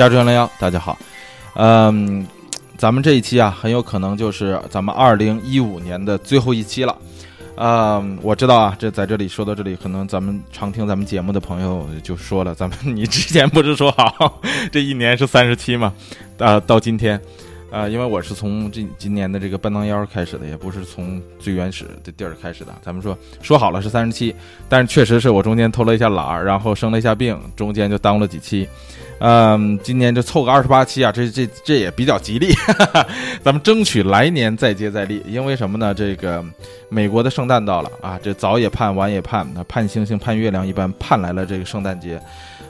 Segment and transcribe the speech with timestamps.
[0.00, 0.98] 加州幺零幺，大家好，
[1.56, 2.26] 嗯，
[2.78, 6.96] 咱们这一期啊，很有可能就是咱们二零一五年的最后一期了。
[7.54, 14.40] 啊，我知道啊，这在这里说到这里，可能咱们常听咱们节目的朋友就说了，咱们你之前不是说好
[14.72, 15.92] 这一年是三十七吗？
[16.38, 17.20] 啊，到今天。
[17.70, 22.74] 啊，因为我是从这今年的这个半当腰开始的，也不是从最原始的地儿开始的。
[22.82, 24.34] 咱们说说好了是三十七，
[24.66, 28.66] 但是确实是我中间偷了一下懒儿，然后生了一下病，中间就耽误了几期。
[29.20, 33.06] 嗯，今年就凑个二十八期啊，这这这也比较吉利哈哈。
[33.44, 35.92] 咱们争取来年再接再厉，因为什么呢？
[35.92, 36.42] 这个
[36.88, 42.18] 美国的圣诞到了啊，这早也盼晚也盼，那盼星星盼月亮一般盼来了这个圣诞节。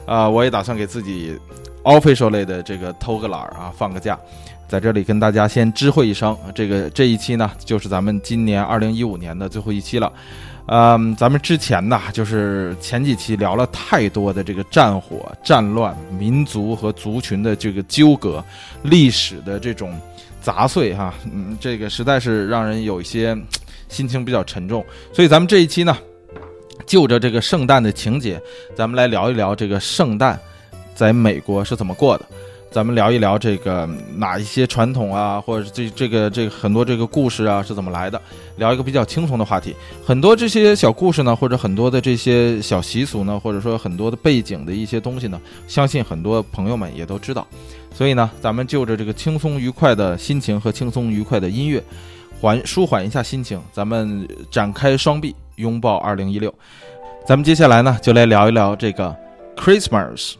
[0.05, 1.39] 啊，我也打算给自己
[1.83, 4.19] official 类的这个偷个懒儿啊，放个假。
[4.67, 10.11] 在这里跟大家先知会一声，这个这一期呢，就是咱们今年二零一五年的最后一期了。
[10.73, 18.41] 嗯，咱们之前呢，就是前几期聊了太多的这个战火、战乱、民族和族群的这个纠葛、
[18.81, 19.99] 历史的这种
[20.41, 23.37] 杂碎哈，嗯，这个实在是让人有一些
[23.89, 24.81] 心情比较沉重。
[25.11, 25.97] 所以咱们这一期呢，
[26.85, 28.41] 就着这个圣诞的情节，
[28.73, 30.39] 咱们来聊一聊这个圣诞
[30.95, 32.25] 在美国是怎么过的。
[32.71, 38.19] 咱们聊一聊这个哪一些传统啊，或者这这个这个很多这个故事啊是怎么来的？
[38.55, 39.75] 聊一个比较轻松的话题。
[40.05, 47.45] 很多这些小故事呢，或者很多的这些小习俗呢，或者说很多的背景的一些东西呢，相信很多朋友们也都知道。
[47.93, 51.83] 所以呢，咱们就着这个轻松愉快的心情和轻松愉快的音乐，
[52.39, 56.53] 缓舒缓一下心情，咱们展开双臂拥抱二零一六。
[57.27, 59.13] 咱们接下来呢，就来聊一聊这个
[59.57, 60.35] Christmas。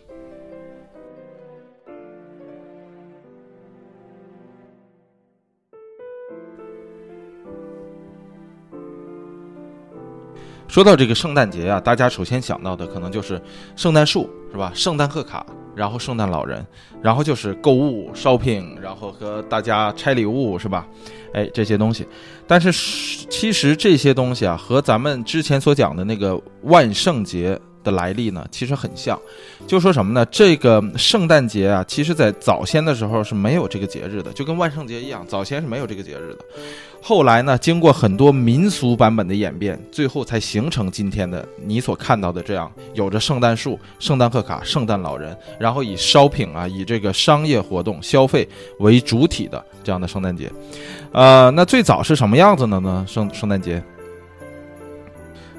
[10.71, 13.41] 说到这个圣诞节啊，大家首先想到的可能就是
[13.75, 14.71] 圣诞树，是吧？
[14.73, 16.65] 圣诞贺卡，然后圣诞老人，
[17.01, 20.87] 然后就是购物 shopping，然后和大家拆礼物，是吧？
[21.33, 22.07] 哎，这些东西。
[22.47, 22.71] 但是
[23.29, 27.59] 其实这些东西啊，和咱们之前所讲的那个万圣节。
[27.83, 29.19] 的来历呢，其实很像，
[29.67, 30.25] 就说什么呢？
[30.27, 36.45] 这个圣诞节啊，其实在早先的时候是没有这个节日的，就跟万圣节一样，早先是没有这个节日的。
[37.03, 48.47] 后来呢，经过很多民俗版本的演变，最后才形成今天的你所看到的这样，有着圣诞树、圣诞贺卡、圣诞老人，然后以 shopping 啊，以这个商业活动消费
[48.79, 50.51] 为主体的这样的圣诞节。
[51.11, 53.03] 呃，那最早是什么样子的呢？
[53.07, 53.81] 圣圣诞节。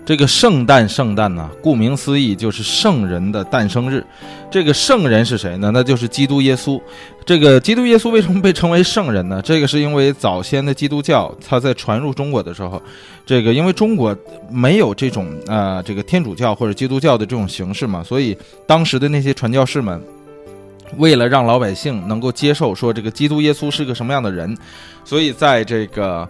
[0.04, 4.04] 这个圣诞，圣诞呢，顾名思义就是圣人的诞生日。
[4.50, 5.70] 这个圣人是谁呢？
[5.72, 6.80] 那就是基督耶稣。
[7.24, 9.41] 这个基督耶稣为什么被称为圣人呢？
[9.42, 12.82] 这个是因为早先的基督教，它在传入中国的时候，
[13.24, 14.14] 这个因为中国
[14.50, 18.36] 没有这种啊，这个天主教或者基督教的这种形式嘛，所以
[18.66, 20.02] 当时的那些传教士们，
[20.96, 24.54] 为了让老百姓能够接受说这个基督耶稣是个什么样的人，
[25.04, 26.28] 所以在这个。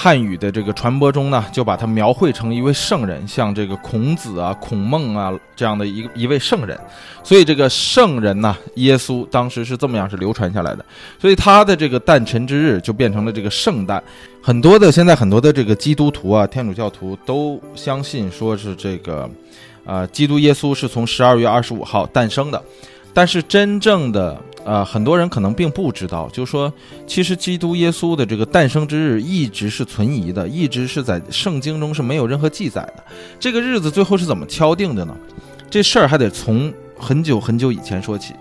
[0.00, 6.78] 汉语的这个传播中呢，就把它描绘成一位圣人，像这个孔子啊、孔孟啊这样的一一位圣人。
[7.24, 10.84] 所以这个圣人呢，耶稣当时是这么样是流传下来的。
[11.20, 14.00] 所以他的这个诞辰之日就变成了这个圣诞。
[14.40, 19.28] 很多的现在很多的这个基督徒啊、天主教徒都相信说是这个，
[19.84, 22.62] 呃，基督耶稣是从十二月二十五号诞生的。
[23.12, 24.40] 但是真正的。
[24.68, 26.70] 呃，很多人可能并不知道，就是说，
[27.06, 33.02] 其实基督耶稣的这个诞生之日一直是存疑的，一直是在圣经中是没有任何记载的。
[33.40, 35.16] 这个日子最后是怎么敲定的呢？
[35.70, 38.34] 这事儿还得从很久很久以前说起。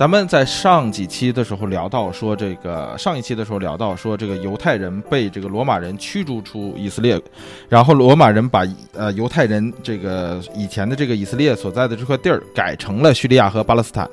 [0.00, 7.20] 咱们在上几期的时候聊到说，这个上一期的时候聊到说，这个犹太人被这个罗马人驱逐出以色列，
[7.68, 14.08] 然后罗马人把呃犹太人这个以前的这个以色列所在的这块地儿改成了叙利亚和巴勒斯坦。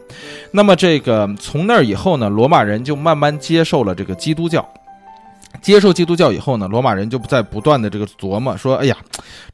[0.52, 4.68] 那么这个从那儿以后呢，罗马人就慢慢接受了这个基督教。
[5.62, 8.98] 接受基督教以后呢，罗马人就在不断的这个琢磨说，哎呀，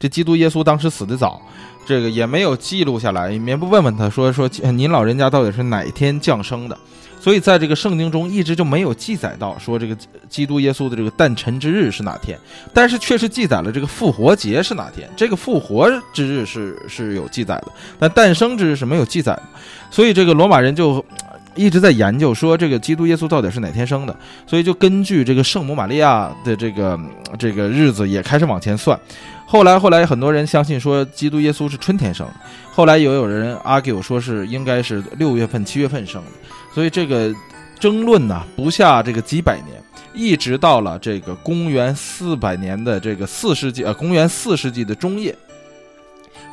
[0.00, 1.40] 这基督耶稣当时死的早。
[1.86, 6.76] 这个也没有记录下来，也不问问他说说您老人家到底是哪天降生的？
[7.20, 9.96] 所以在这个圣经中一直就没有记载到说这个
[10.28, 12.38] 基督耶稣的这个诞辰之日是哪天，
[12.74, 15.08] 但是确实记载了这个复活节是哪天。
[15.16, 19.42] 这个复活之日是是有记载的，但诞生之日是没有记载的。
[19.90, 21.02] 所以这个罗马人就
[21.54, 24.16] 一直在研究说这个基督耶稣到底是哪天生的，
[24.46, 26.98] 所以就根据这个圣母玛利亚的这个
[27.38, 28.98] 这个日子也开始往前算。
[29.46, 32.34] 后来，后来很多人相信说基督耶稣是春天生的，
[32.72, 36.30] 后来又有人 argue 说是应该是六月份、七月份生的，
[36.74, 37.32] 所以这个
[37.78, 39.80] 争论呢不下这个几百年，
[40.12, 45.36] 一直到了这个公元四百年的这个四世纪，呃，公元四世纪的中叶，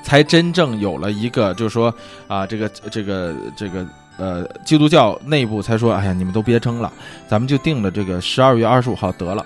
[0.03, 1.91] 才真正有了一个就是说
[2.27, 3.87] 啊，这个这个这个
[4.21, 6.93] 呃基督教内部才说，哎呀，你们都别争了，
[7.27, 9.43] 咱们就定了这个十二月二十五号得了。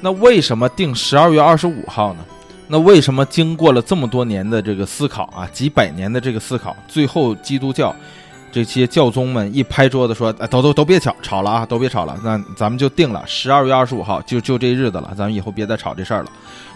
[0.00, 2.24] 那为什么定十二月二十五号呢？
[2.66, 7.94] 那为什么经过了这么多年的这个思考啊，几百年的这个思考，最后基督教
[8.50, 16.30] 这些教宗们一拍桌子说，哎，都都都别吵吵了啊，都别吵了，那咱们就定了十二月二十五号，就就这日子了，咱们以后别再吵这事儿了。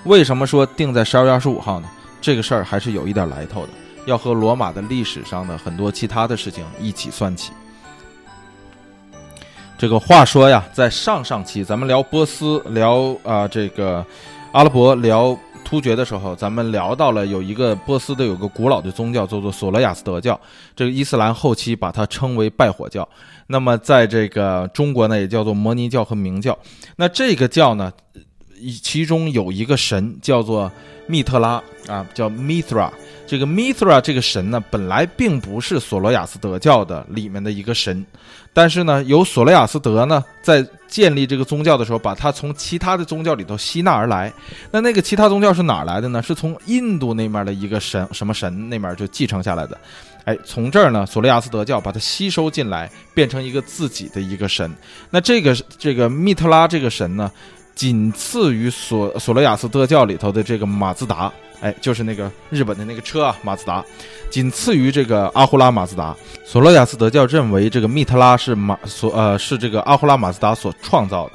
[0.05, 1.88] 为什么说定在十二月二十五号呢？
[2.23, 3.69] 这个事儿还是有一点来头的，
[4.06, 7.52] 要和罗马的历史上的很多其他的事情一起算起。
[9.79, 14.05] 这个话说呀，在上上期咱们聊波斯、聊啊这个
[14.52, 20.38] 阿拉伯、聊突厥的时候，咱们聊到了有一个波斯的有个古老的宗教叫做索罗亚斯德教，
[20.76, 23.08] 这个伊斯兰后期把它称为拜火教。
[23.46, 26.58] 那么在这个中国呢，也叫做摩尼教和明教。
[26.96, 27.91] 那这个教呢，
[28.83, 30.71] 其中有一个神叫做
[31.07, 32.91] 密特拉啊，叫 Mithra。
[33.27, 38.05] 这个 Mithra 这个神呢，本来并不是索罗亚斯德教的里面的一个神，
[38.53, 44.33] 但是呢，由索罗亚斯德呢在建立这个宗教的时候，把它从其他的宗教里头吸纳而来。
[44.73, 46.21] 那那个其他宗教是哪来的呢？
[46.21, 49.79] 是从印度那面的一个神，什么神那面就继承下来的。
[50.25, 54.69] 哎，从这儿呢，索罗亚斯德教把它吸收进来，变成一个自己的一个神。
[55.09, 57.31] 那这个这个密特拉这个神呢，
[57.81, 61.32] 仅次于索索罗亚斯德教里头的这个马自达。
[61.62, 63.82] 哎，就是那个日本的那个车啊，马自达，
[64.29, 66.15] 仅次于这个阿胡拉马自达。
[66.44, 71.32] 索罗亚斯德教认为这个密特拉是马所呃是这个阿胡拉马自达所创造的。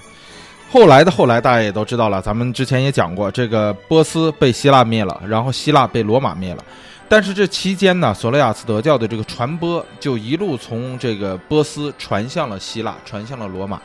[0.71, 6.63] 后来的后来，大家也都知道了，咱们之前也讲过，这个波斯被希腊灭了，然后希腊被罗马灭了。
[7.09, 13.81] 但是这期间呢，索罗亚斯德教的这个传播就一路从这个波斯传向了希腊，传向了罗马。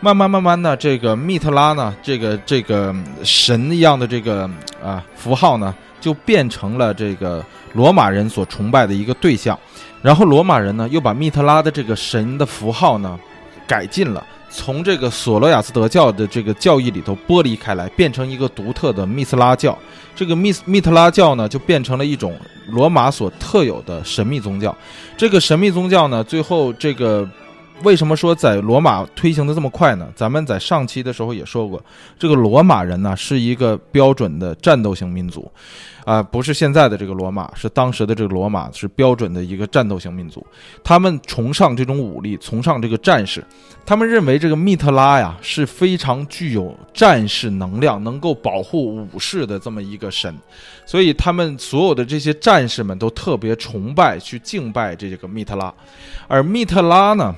[0.00, 4.48] 慢慢慢慢的，这个密特拉呢，这个这个神一样的这个
[4.80, 9.58] 啊符号呢，就变成了这个罗马人所崇拜的一个对象。
[10.00, 13.18] 然后罗马人呢，又把密特拉的这个神的符号呢，
[13.66, 19.76] 改进了，从这个索罗亚斯德教的这个教义里头剥离开来，变成一个独特的密斯拉教。
[20.14, 24.72] 这个密密特拉教呢，就变成了一种罗马所特有的神秘宗教。
[25.16, 27.28] 这个神秘宗教呢，最后这个。
[27.84, 30.08] 为什么说在罗马推行的这么快呢？
[30.16, 31.80] 咱们在上期的时候也说过，
[32.18, 35.50] 这个罗马人呢是一个标准的战斗型民族，
[36.04, 40.44] 啊，不是现在的这个罗马，是当时的这个罗马是标准的一个战斗型民族。
[40.82, 43.44] 他们崇尚这种武力，崇尚这个战士，
[43.86, 50.34] 他们认为这个密特拉呀是非常具有战士能量，能够保护武士的这么一个神，
[50.84, 55.72] 所以他们所有的这些战士们都特别崇拜、去敬拜这个密特拉，
[56.26, 57.32] 而密特拉呢。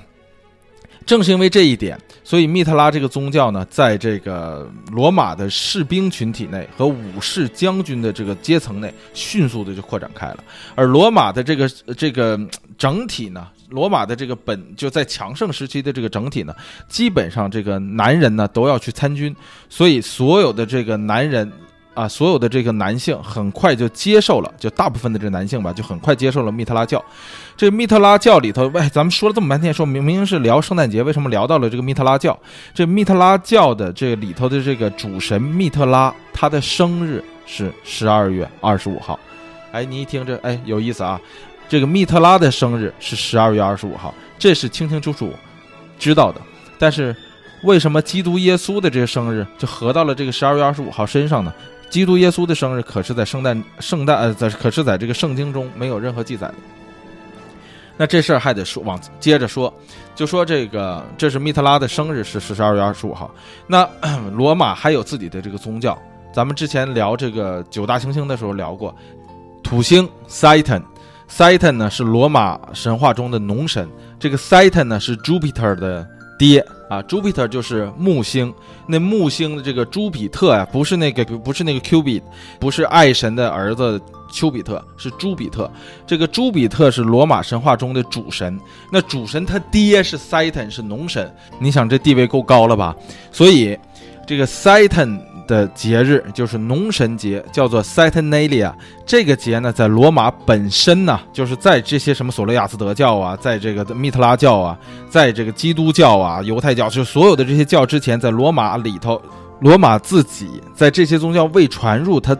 [1.11, 10.45] 正是因为这一点，所以密特拉这个宗教呢，在这个罗马的士兵群体内和武士将军的这个阶层内，迅速的就扩展开了。
[10.77, 12.39] 而罗马的这个这个
[12.79, 16.55] 整体呢，罗马的这个本就在强盛时期的这个整体呢，
[16.89, 19.35] 基本上这个男人呢都要去参军，
[19.69, 21.51] 所以所有的这个男人。
[22.00, 27.05] 啊，所有的这个男性很快就接受了，就大部分的这个男性吧，就很快接受了密特拉教。
[27.58, 32.38] 这密特拉教里头，喂，咱们说了这么半天，说明明是聊圣诞节，为什么聊到了这个密特拉教？
[32.73, 39.21] 这密特拉教的这里头的这个主神密特拉，他的生日是十二月二十五号。
[39.71, 41.21] 哎，你一听这，哎，有意思啊！
[41.69, 45.35] 这个密特拉的生日是十二月二十五号，这是清清楚楚
[45.99, 46.40] 知道的。
[46.78, 47.14] 但是
[47.62, 51.52] 为什么基督耶稣的这个生日就合到了这个十二月二十五号身上呢？
[51.90, 56.54] 基督耶稣的生日可是在圣诞圣诞呃，在可是在这个圣经中没有任何记载的。
[57.97, 59.70] 那这事儿还得说往接着说，
[60.14, 63.30] 就说这个这是密特拉的生日是十二月二十五号。
[63.66, 63.87] 那
[64.32, 66.00] 罗马还有自己的这个宗教，
[66.32, 68.94] 咱们之前聊这个九大行星的时候聊过，
[69.62, 73.87] 土星 Saturn，Saturn 呢是罗马神话中的农神，
[74.18, 76.64] 这个 Saturn 呢是 Jupiter 的爹。
[76.90, 78.52] 啊朱庇特就是木星，
[78.85, 82.20] 那木星的这个朱比特呀，不是那个，不是那个 Q 比，
[82.59, 84.00] 不是爱神的儿子
[84.32, 85.70] 丘比特，是朱比特。
[86.04, 88.59] 这个朱比特是罗马神话中的主神，
[88.90, 91.32] 那主神他爹是 Satan，是农神。
[91.61, 92.97] 你想这地位够高了吧？
[93.30, 93.78] 所以
[94.26, 95.30] 这个 Satan。
[95.50, 98.73] 的节日就是农神节，叫做 Saturnalia。
[99.04, 104.78] 这个节呢，在罗马本身呢，就是在这些什么索罗亚斯德教啊，在这个密特拉教啊，
[105.09, 109.21] 在这个基督教啊、犹太教，就所有的这些教之前，在罗马里头，
[109.59, 112.37] 罗马自己在这些宗教未传入它。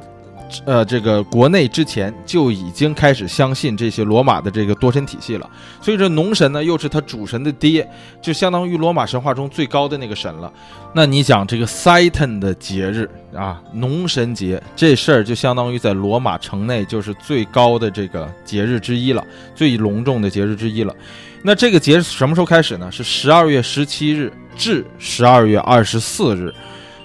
[0.65, 5.49] 呃，这个国内之前就已经开始相信这些罗马的这个多神体系了，
[5.81, 7.89] 所以这农神呢又是他主神的爹，
[8.21, 10.53] 就相当于罗马神话中最高的那个神了。
[10.93, 20.95] 那你讲这个 Saturn 的节日啊，农神节这事儿就相当于在罗马城内就是最高的这个节日之一了，最隆重的节日之一了。
[21.43, 22.91] 那这个节什么时候开始呢？
[22.91, 26.53] 是十二月十七日至十二月二十四日。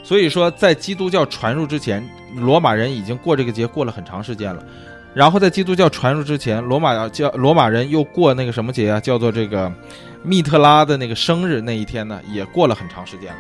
[0.04, 4.64] 所以说，在基督教传入之前，罗马人已经过这个节过了很长时间了。
[5.14, 9.00] 然后在基督教传入之前，罗马教罗马人又过那个什么节啊？
[9.00, 9.72] 叫做这个
[10.24, 13.40] 密特拉的那个生日那一天呢，也过了很长时间了。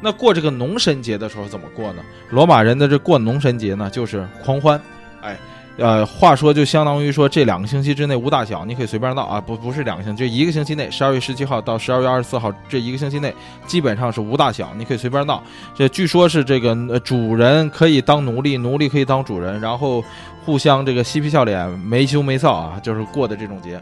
[0.00, 2.02] 那过这个农神节的时候怎么过呢？
[2.30, 4.80] 罗马人的这过农神节呢，就是狂欢，
[5.22, 5.36] 哎。
[5.76, 13.34] 呃，话说就相当于说这两个星期之内无大小，你可以随便闹啊，不不是两个星期，就一个星期内，十二月十七号到十二月二十四号这一个星期内，
[13.66, 15.42] 基本上是无大小，你可以随便闹。
[15.74, 20.04] 这据说是这个主人可以当奴隶，奴隶可以当主人，然后
[20.44, 23.80] 互相这个嬉皮笑脸，没羞没臊啊，就是过的这种节。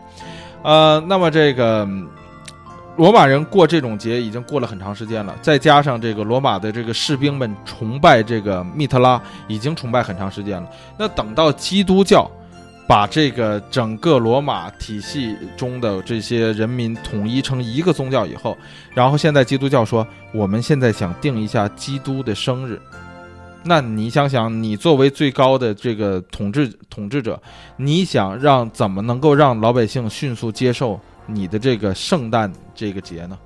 [0.63, 1.87] 呃，那么这个。
[2.99, 10.69] 罗马人过这种节已经过了很长时间了，再加上这个罗马的这个士兵们崇拜这个密特拉，已经崇拜很长时间了。
[10.99, 12.31] 那等到基督教
[12.87, 18.55] 把这个整个罗马体系中的这些人民统一成一个宗教以后，
[18.93, 22.79] 然后现在基督教说，我们现在想定一下基督的生日。
[23.65, 27.41] 那你想想，你作为最高的这个统治统治者，
[27.77, 31.01] 你想让怎么能够让老百姓迅速接受？
[31.27, 33.39] 你的这个圣诞这个节呢，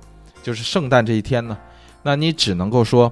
[0.43, 1.57] 就是圣诞这一天呢，
[2.03, 3.11] 那你只能够说，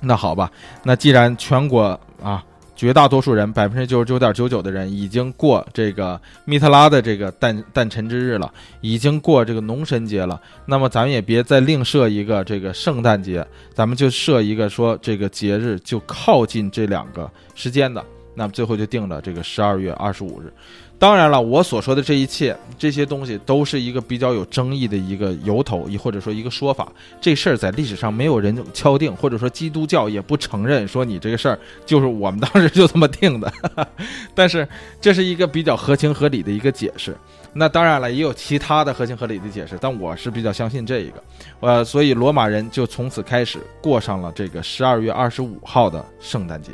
[0.00, 0.50] 那好吧，
[0.82, 8.52] 那既然全国啊绝大多数人百分之九十九点九九的人已经过这个密特拉的这个诞诞辰之日了，
[8.82, 20.52] 已经过这个农神节了，那么咱们也别再另设一个这个圣诞节，咱们就设一个说这个节日就靠近这两个时间的，那么最后就定了这个十二月二十五日。
[20.98, 26.90] 当然了，我所说的这一切，这些东西都是一个比较有争议的一个由头，亦或者说一个说法。
[27.20, 33.52] 这事儿在历史上没有人敲定，或者说基督教也不承认说你这个事儿就是我们当时就这么定的。
[34.34, 34.66] 但是
[34.98, 37.14] 这是一个比较合情合理的一个解释。
[37.52, 41.22] 那当然了，也有其他的合情合理的解释，但我是比较相信这一个。
[41.60, 46.72] 呃，所以罗马人就从此开始过上了这个十二月二十五号的圣诞节。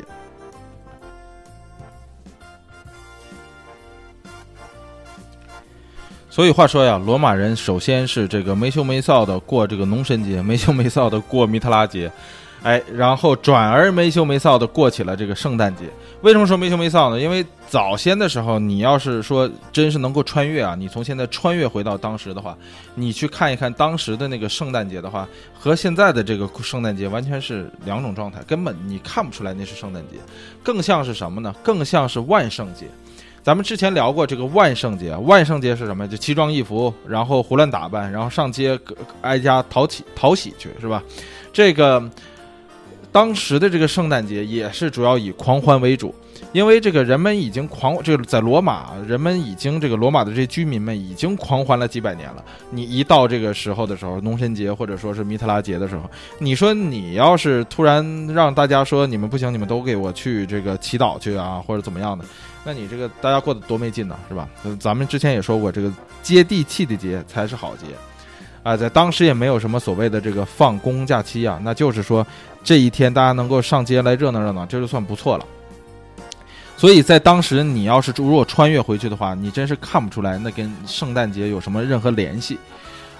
[6.33, 12.11] 所以话说呀，罗马人首先是这个没羞没臊的过这个农神节，没羞没臊的过米特拉节，
[12.63, 15.83] 哎，然后转而没羞没臊的过起了这个圣诞节。
[16.23, 17.19] 为什么说没羞没臊呢？
[17.19, 22.57] 因为早先的时候，你要是说真是能够穿越啊，你从现在穿越回到当时的话，
[22.95, 24.99] 你去看一看当时的那个圣诞节？
[24.99, 30.17] 的话，和现在的这个圣诞节完全是两种状态，根本你看不出来那是圣诞节，
[30.63, 31.39] 更像是什么？
[31.39, 31.53] 呢？
[31.61, 32.87] 更像是万圣节。
[33.43, 36.07] 咱们之前聊过这个万圣节，万圣节是什么？
[36.07, 38.79] 就奇装异服，然后胡乱打扮，然后上街
[39.19, 41.03] 挨家讨喜讨喜去，是吧？
[41.51, 42.01] 这个
[43.11, 46.15] 当时的这个圣诞节也是主要以狂欢为主，
[46.53, 52.41] 因为这个人们已经狂，这个在罗马，人们已经这个罗马的这些居民们已经狂欢了几百年了。
[52.69, 56.09] 你一到这个时候的时候，农神节或者说是米特拉节的时候，
[56.39, 62.23] 你说你要是突然让大家说你们不行，你们都给我去这个祈祷去啊，或者怎么样的？
[62.65, 64.47] 那你这个大家过得多没劲呢，是吧？
[64.79, 65.91] 咱们之前也说过，这个
[66.21, 67.87] 接地气的节才是好节，
[68.63, 72.25] 啊，在当时也没有什么所谓的这个放公假期啊，那就是说
[72.63, 75.45] 这一天大家能够上街来热闹热闹，这就算不错了。
[76.77, 82.57] 所以在当时，你要是如果穿越回去的话，你真是看不出来那跟圣诞节有什么任何联系。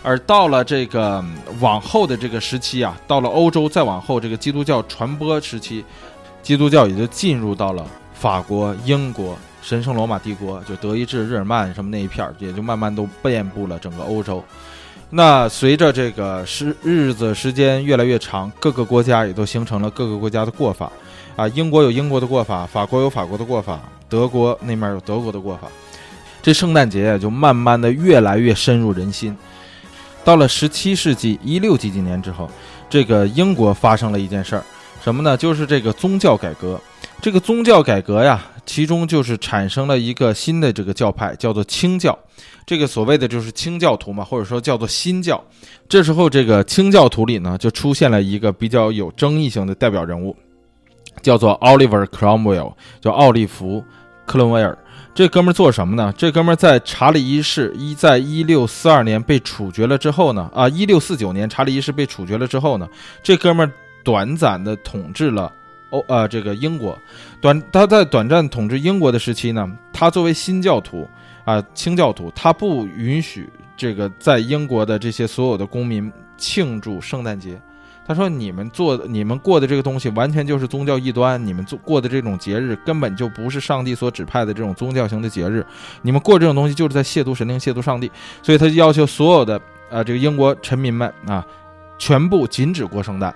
[0.01, 1.23] 而到了这个
[1.59, 5.83] 往后的这个时期啊，到了欧洲再往后这个基督教传播时期，
[6.41, 7.85] 基督教也就进入到了。
[8.23, 14.41] 法国、英国、神圣罗马帝国，就德意志、日耳曼什么那一片儿，也就慢慢都遍布了整个欧洲。
[15.09, 20.89] 那随着这个时日子时间越来越长，各个国家也都形成了各个国家的过法。
[21.35, 23.77] 啊，英国有英国的过法，法国有法国的过法，
[24.07, 25.67] 德国那面有德国的过法。
[26.41, 29.37] 这圣诞节也就慢慢的越来越深入人心。
[30.23, 32.49] 到了十七世纪一六几几年之后，
[32.89, 34.63] 这个英国发生了一件事儿，
[35.03, 35.35] 什么呢？
[35.35, 36.79] 就是这个宗教改革。
[37.23, 42.19] 这个宗教改革呀，其中就是产生了一个新的这个教派，叫做清教。
[42.65, 45.41] 这个所谓的就是清教徒嘛，或者说叫做新教。
[45.87, 50.35] 这时候，这个清教徒里呢，就出现了一个比较有争议性的代表人物，
[51.21, 53.81] 叫做 Oliver Cromwell，叫奥利弗·
[54.25, 54.77] 克伦威尔。
[55.15, 56.13] 这哥们儿做什么呢？
[56.17, 62.85] 这哥们儿在查理一世一在一六四二年被处决了之后呢，啊，一六四九年查理一世被处决了之后呢，
[63.23, 63.71] 这哥们儿
[64.03, 65.49] 短暂的统治了。
[65.93, 66.97] 欧呃，这个英国，
[67.39, 71.07] 短他在短暂统治英国的时期呢，他作为新教徒
[71.45, 73.47] 啊，清教徒，他不允许
[73.77, 77.61] 这个在英国的这些所有的公民庆祝圣诞节，
[78.07, 85.63] 他说你们做、你们过的这个东西完全就是宗教异端，你们做过的这种节日根本就不是上帝所指派的这种宗教型的节日，
[86.01, 91.45] 你们过这种东西就是在亵渎神灵、亵渎上帝，所以他就要求所有的啊这个英国臣民们啊，
[91.99, 93.31] 全部禁止过圣诞。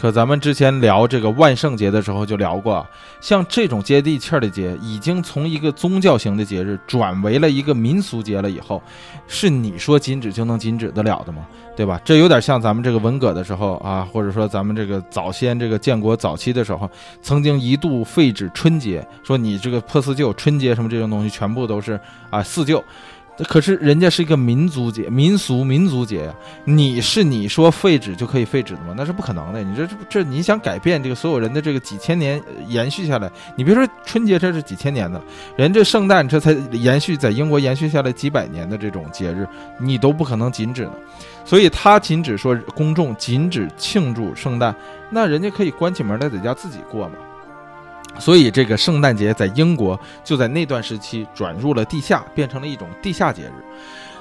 [0.00, 2.86] 可咱们之前聊这个万圣节的时候就聊过，
[3.20, 8.48] 像这种接地气儿的节，已经从一个宗教型的节日转为了一个民俗节了。
[8.48, 8.80] 以后，
[9.26, 11.44] 是你说禁止就能禁止得了的吗？
[11.76, 12.00] 对吧？
[12.04, 16.88] 这有点像咱们这个文革的时候啊，或者说咱们这个早先这个建国早期的时候，
[17.20, 21.98] 曾经一度废止春节，说你这个破四旧、春节什么这种东西全部都是
[22.30, 22.82] 啊四旧。
[23.44, 28.94] 可是人家是一个民族节、民俗民族节呀，你是你说废止就可以废止的吗？
[28.96, 29.62] 那是不可能的。
[29.62, 35.22] 你这这，你想改变这个所有人的这个几千年延续下来，你别说春节，这是几千年的，
[35.56, 39.46] 人这圣诞这才延续在英国延续下来几百年的这种节日，
[39.78, 40.92] 你都不可能禁止的。
[41.44, 44.74] 所以他禁止说公众禁止庆祝圣诞，
[45.10, 47.14] 那人家可以关起门来在家自己过嘛。
[48.18, 53.52] 所以，这个圣诞节在英国就在那段时期转入了地下，变成了一种地下节日。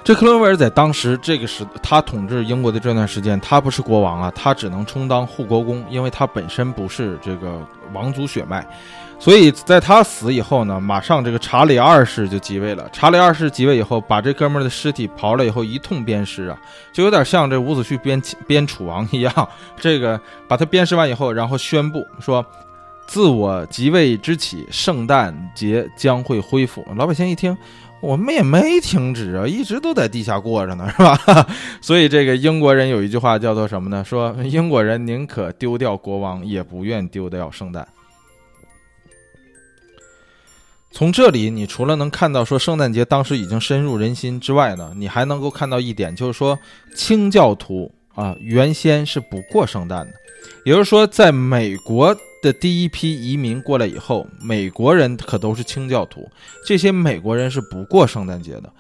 [0.04, 7.60] 这克伦威尔在当时这个时，他统治英国的这段时间，他不是国王啊，他只能充当护国公，因为他本身不是这个
[7.92, 8.66] 王族血脉。
[9.20, 12.88] 所以在他死以后呢，马上这个查理二世就即位了。
[12.94, 16.58] 查理二世即位以后，把这哥们儿的尸体刨了以后一通鞭尸啊，
[16.94, 19.50] 就有点像这伍子胥鞭鞭楚王一样。
[19.76, 22.46] 这个把他鞭尸完以后，然后宣布说。
[23.08, 26.86] 自我即位之起，圣诞节将会恢复。
[26.98, 27.58] 老百姓一听，
[28.02, 31.48] 我们也没停止啊，一直都在地下过着呢，是吧？
[31.82, 34.04] 所以这个英国人有一句话叫做什么呢？
[34.04, 37.88] 说英国人宁可丢掉国王，也不愿丢掉圣诞。
[40.92, 46.60] 从这里，你除了能看到说圣诞节当时已经深入人心之外呢，你还能够看到一点，就是说
[46.94, 50.14] 清教徒啊，原先是不过圣诞的，
[50.66, 52.16] 也就是说，在美国。
[52.42, 56.30] 的第一批移民过来以后，美国人可都是清教徒，
[56.66, 58.72] 这些美国人是不过圣诞节的，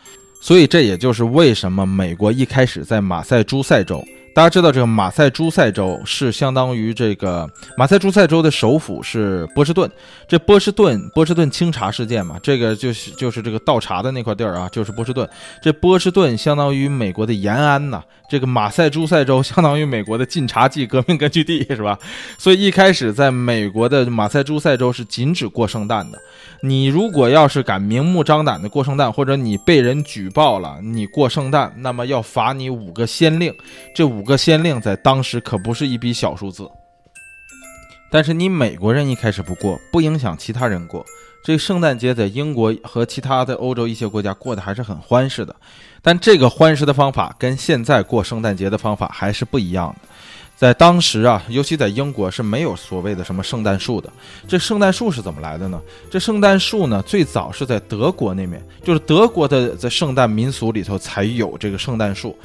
[0.41, 4.03] 所以这也就是为什么美国一开始在马赛诸塞州。
[4.37, 9.89] 大家知道，这个马赛诸塞州是相当于这个马赛诸塞州的首府是波士顿。
[10.27, 15.27] 这波士顿，波士顿清查事件嘛，这个就是就是这个倒茶的那块地儿啊，就是波士顿。
[15.59, 21.97] 这波士顿相当于美国的延安呐，这个马赛诸塞州相当于美国的晋察冀革命根据地，是吧？
[22.37, 26.19] 所以一开始在美国的马赛诸塞州是禁止过圣诞的。
[26.61, 33.51] 你如果要是敢明目张胆的过圣诞，或者你被人举报了你过圣诞，那么要罚你五个先令。
[33.95, 34.27] 这五。
[34.27, 36.69] 个先令在当时可不是一笔小数字，
[38.11, 41.05] 但是你美国人一开始不过，不影响其他人过。
[41.45, 45.55] 这圣诞节在英国和其他的欧洲一些国家过得还是很欢实的，
[46.01, 50.09] 但这个欢实的方法跟现在过圣诞节的方法还是不一样的。
[50.57, 54.11] 在当时啊，尤其在英国是没有所谓的什么圣诞树的。
[54.47, 55.79] 这圣诞树是怎么来的呢？
[56.09, 62.35] 这圣诞树呢，最早是在德国那边，就是德国的在圣诞民俗里头才有这个圣诞树。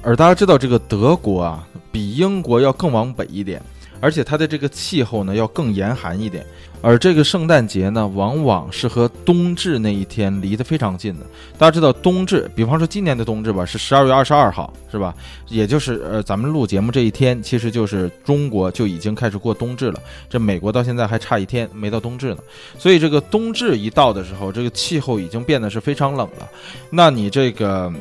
[0.00, 3.60] 而大家知道，这个德国啊，比英国要更往北一点，
[4.00, 6.44] 而且它的这个气候呢要更严寒一点。
[6.80, 11.26] 而这个圣诞节呢，往往是和冬至那一天离得非常近的。
[11.58, 15.12] 大家知道，冬至，比方说今年的冬至吧，是十二月二十二号，是吧？
[15.48, 20.00] 也就是呃，咱们录节目这一天，其实就是中国就已经开始过冬至了。
[20.30, 22.38] 这美国到现在还差一天没到冬至呢。
[22.78, 26.48] 所以这个冬至一到的时候，这个气候已经变得是非常冷了。
[26.90, 27.92] 那你这个。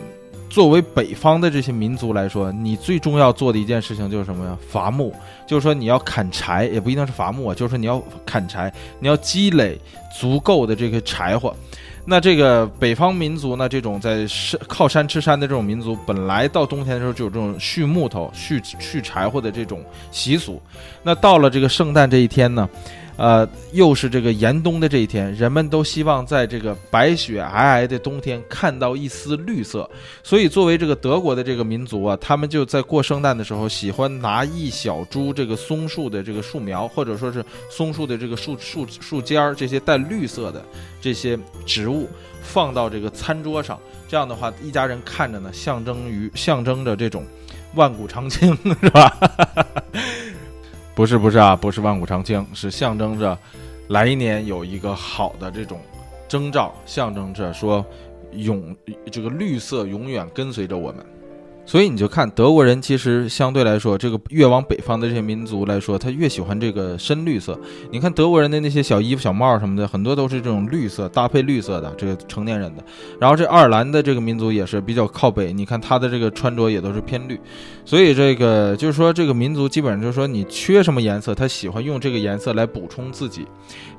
[0.50, 4.58] 作为北方的这些民族来说，你最重要做的一件事情就是什么呀？
[4.70, 5.14] 伐木，
[5.46, 9.80] 就是说你要砍柴，也不一定是伐木啊，就是说你要砍柴，你要积累
[10.18, 11.56] 足够的这个柴火。
[12.10, 20.62] 那这个北方民族呢，这种在山靠山吃山的这种民族，本来到冬天的时候就有这种蓄木头、蓄蓄柴火的这种习俗。
[21.04, 22.68] 那到了这个圣诞这一天呢？
[23.18, 29.90] 呃，又是这个严冬的这一天，人们都希望在这个白雪皑皑的冬天看到一丝绿色。
[30.24, 40.64] 所以，作为这个德国的这个民族啊，他们就在过圣诞的时候，喜欢拿一小株这个松树的这个树苗，或者说是松树的这个树树树尖儿，这些带绿色的
[41.02, 42.08] 这些植物，
[42.44, 43.80] 放到这个餐桌上。
[44.08, 47.26] 这样的话，一家人看着呢，象征于象征着这种
[47.74, 49.18] 万古长青，是吧？
[50.98, 53.38] 不是不是啊，不是万古长青，是象征着
[53.90, 55.80] 来年有一个好的这种
[56.28, 57.86] 征兆，象征着说
[58.32, 58.76] 永
[59.12, 61.06] 这个绿色永远跟随着我们。
[61.68, 67.60] 所以你就看德国人，其实相对来说，这个越往北方的这些民族来说，他越喜欢这个深绿色。
[67.92, 72.82] 你看德国人的那些小衣服、小帽什么的，很多都是这种绿色搭配绿色的，这个成年人的。
[73.20, 77.38] 然后这爱尔兰的这个民族也是比较靠北，你看他的这个穿着也都是偏绿。
[77.84, 83.46] 所以这个就是说，这个民族基本上就是说，你缺什么颜色，他喜欢用这个颜色来补充自己。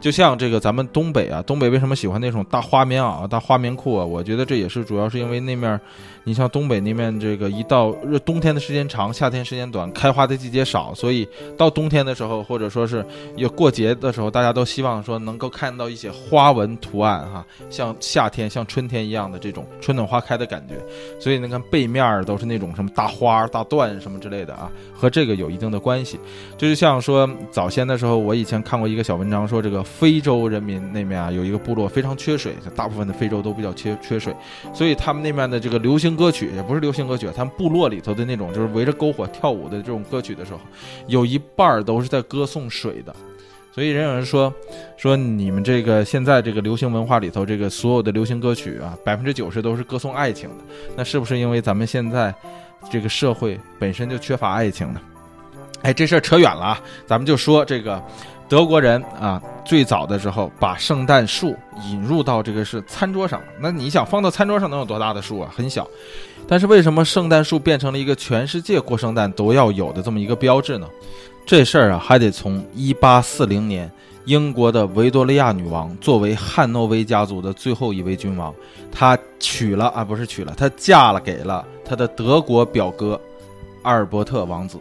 [0.01, 4.05] 就像这个咱们东北啊，东北为什么喜欢那种大花棉袄、大花棉裤啊？
[4.05, 5.81] 我觉得这也是主要是因为那面，
[6.25, 7.49] 你像东北那面这个。
[7.49, 13.05] 一到热冬天的时间长，夏天时间短，开花的季节少，所以到冬天的时候，或者说是
[13.37, 20.75] 有过节的时候，大家都希望说能够看到一些花纹图案哈，像夏天、像春天一样的这种春暖花开的感觉。
[21.19, 26.21] 所以你看背面都是那种什么大花、大缎什么之类的啊，和这个有一定的关系。
[26.57, 34.35] 就是像说早先的时候，我以前看过一个小文章，说这个非洲人民那面啊有一个部落非常缺水，大部分的非洲都比较缺缺水，
[34.73, 37.53] 所以他们那边的这个流行歌曲也不是流行歌曲，他们。
[37.59, 40.61] 部落里头的那种，就是围着篝火跳舞的这种歌曲的时候，
[41.09, 43.13] 有一半都是在歌颂水的。
[43.73, 44.53] 所以人有人说，
[44.97, 50.57] 说你们这个现在这个流行文化里头，这个所有的流行歌曲啊，百分之九十都是歌颂爱情的。
[50.95, 52.33] 那是不是因为咱们现在
[52.93, 55.01] 这个社会本身就缺乏爱情呢？
[55.83, 58.01] 哎，这事儿扯远了啊，咱们就说这个。
[58.49, 61.55] 德国人啊，最早的时候把圣诞树
[61.91, 63.41] 引入到这个是餐桌上。
[63.61, 65.53] 那你想放到餐桌上能有多大的树啊？
[65.55, 65.87] 很小。
[66.47, 70.89] 但是为什么圣诞树变成了一个全世界过圣诞都要有的这么一个标志呢？
[71.45, 73.91] 这事儿啊，还得从1840年
[74.25, 78.55] 英国的维多利亚女王作为汉诺威家族的最后一位君王，
[78.91, 83.21] 她娶了啊，不是娶了，她嫁了给了她的德国表哥
[83.83, 84.79] 阿尔伯特王子。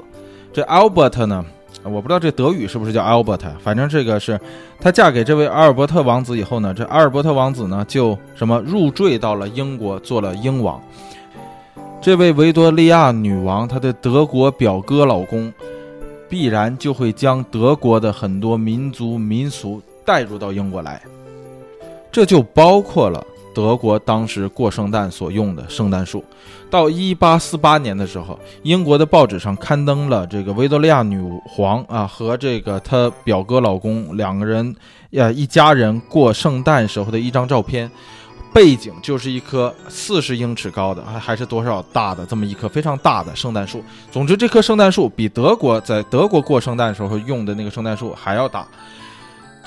[0.54, 1.46] 这 Albert 呢？
[1.90, 4.40] 我不知道这德语是不是叫 Albert，反正这个是，
[4.80, 10.82] 她嫁给这位阿尔伯特王子以后呢，这阿尔伯特王子呢就什么入赘到了英国做了英王。
[12.02, 15.52] 这位维多利亚女王她的德国表哥老公，
[16.30, 21.02] 必然就会将德国的很多民族民俗带入到英国来，
[22.12, 23.26] 这就包括了。
[23.58, 26.24] 德国当时过圣诞所用的圣诞树，
[26.70, 34.76] 到一八四八年的时候，英国的报纸上刊登了这个维多利亚女皇啊和这个她表哥老公两个人
[35.10, 37.90] 呀一家人过圣诞时候的一张照片，
[38.54, 43.84] 背景就是一棵四十英尺高的还还是多少大的这么一棵非常大的圣诞树。
[44.12, 48.68] 总之，这棵圣诞树比德国在德国过圣诞时候用的那个圣诞树还要大。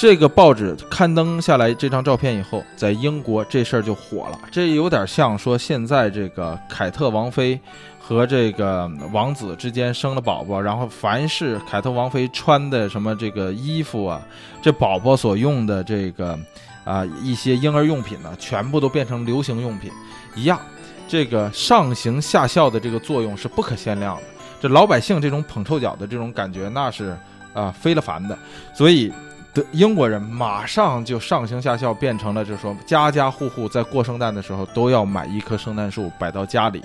[0.01, 4.39] 这个报纸刊登下来这张照片以后，在英国这事儿就火了。
[4.51, 7.61] 这有点像说现在这个凯特王妃
[7.99, 14.23] 和这个王子之间生了宝宝，然后凡是凯特王妃穿的什么这个衣服啊，
[14.63, 16.39] 这宝宝所用的这个
[16.83, 19.93] 啊一些婴儿用品呢，全部都变成流行用品
[20.35, 20.59] 一样。
[21.07, 24.23] 这个上行下效的这个作用是不可限量的。
[24.63, 27.15] 这老百姓这种捧臭脚的这种感觉，那是
[27.53, 28.39] 啊非了凡的。
[28.73, 29.13] 所以。
[29.53, 36.81] 德英国人马上就上行下效，变成了就是说，家家户户在过圣诞的时候都要买一棵圣诞树摆到家里，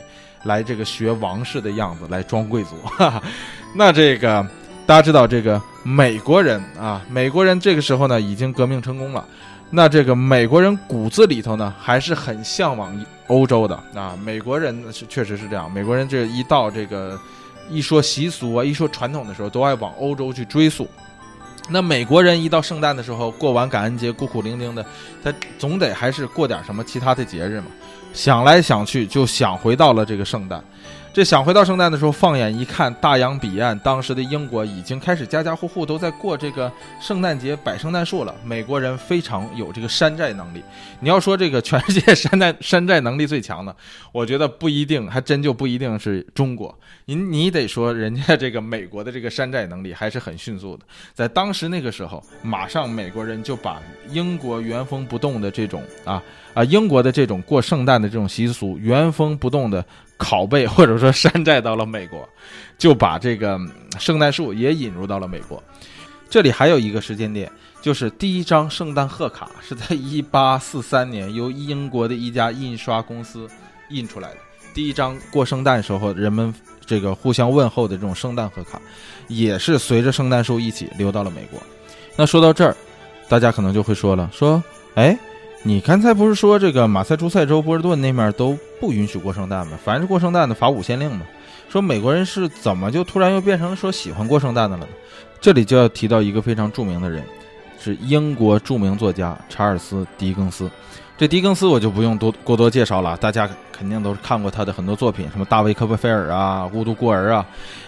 [0.45, 2.75] 来这个学王室的样子来装贵族。
[3.75, 4.43] 那这个
[4.87, 9.23] 大家知道，这个美国人啊，美国人这个时候呢已经革命成功了。
[9.69, 14.17] 那这个美国人骨子里头呢还是很向往欧洲的啊。
[14.23, 17.19] 美国人是确实是这样，美国人这一到这个
[17.69, 20.87] 一说习俗啊，一说传统的时候，都爱往欧洲去追溯。
[21.69, 24.85] 那美国人一到圣诞的时候，过完感恩节，孤苦伶仃的，
[25.23, 27.67] 他总得还是过点什么其他的节日嘛。
[28.13, 30.63] 想来想去，就想回到了这个圣诞。
[31.15, 38.35] 这想回到圣诞的时候，放眼一看，大洋彼岸，当时的英国已经开始家家户户都在过这个圣诞节，摆圣诞树了。
[38.43, 40.61] 美国人非常有这个山寨能力。
[40.99, 43.73] 你要说这个全世界 山寨山寨能力最强的，
[44.11, 46.77] 我觉得不一定，还真就不一定是中国。
[47.05, 50.83] 你你得说人家这个美国的这个山寨能力还是很迅速的。
[51.13, 56.21] 在当时那个时候，马上美国人就把英国原封不动的这种啊
[56.53, 59.85] 啊英国的这种过圣诞的这种习俗原封不动的。
[60.17, 62.27] 拷贝或者说山寨到了美国，
[62.77, 63.59] 就把这个
[63.99, 65.61] 圣诞树也引入到了美国。
[66.29, 67.51] 这里还有一个时间点，
[67.81, 73.47] 就是第一张圣诞贺卡是在一八四三年由英国的一家印刷公司
[73.89, 74.37] 印出来的。
[74.73, 76.53] 第一张过圣诞时候人们
[76.85, 78.81] 这个互相问候的这种圣诞贺卡，
[79.27, 81.61] 也是随着圣诞树一起流到了美国。
[82.15, 82.75] 那说到这儿，
[83.29, 84.63] 大家可能就会说了，说，
[84.95, 85.17] 哎。
[85.67, 89.75] 你刚才不是说这个马赛诸塞州波士顿那面都不允许过圣诞吗？
[89.83, 91.25] 凡是过圣诞的罚五先令吗？
[91.67, 94.91] 说美国人是怎么就突然又变成说喜欢过圣诞的了呢？
[95.41, 97.23] 这里就要提到一个非常著名的人，
[97.79, 100.69] 是英国著名作家查尔斯·狄更斯。
[101.17, 107.43] 这狄更斯我就不用多过多介绍了，大家肯定都是看过他的很多作品，什么大卫科波菲尔啊、孤独孤儿啊。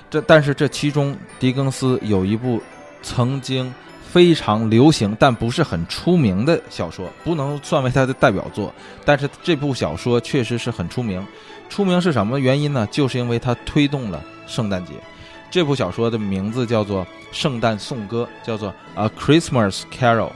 [0.10, 2.60] 这但是这其中，狄更斯有一部
[3.04, 3.72] 曾经
[4.18, 8.74] 非常流行但不是很出名的小说，不能算为他的代表作。
[9.06, 11.24] 但是这部小说确实是很出名。
[11.70, 12.88] 出名是什么原因呢？
[12.90, 14.94] 就是因为它推动了圣诞节。
[15.52, 20.30] 这部小说的名字叫做《圣诞颂歌》，叫做《A Christmas Carol》。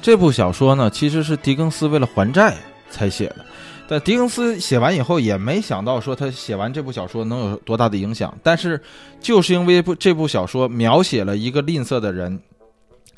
[0.00, 2.54] 这部小说呢，其实是狄更斯为了还债
[2.88, 3.44] 才写的。
[3.90, 8.32] 但狄更斯写完以后，也没想到说他写完这部小说能有多大的影响。
[8.40, 8.80] 但是，
[9.20, 12.40] 就是因为部这部小说描写了一个吝啬的人，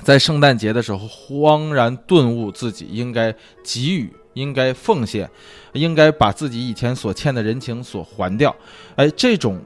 [0.03, 3.31] 在圣诞节的时候恍然顿悟自己应该
[3.63, 4.11] 给予。
[4.35, 5.29] 应该奉献，
[5.75, 8.57] 应该把自己以前所欠的人情所还掉。
[8.97, 9.61] 哎，这种，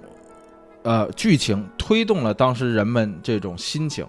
[0.82, 4.04] 呃，剧情推动了当时人们这种心情，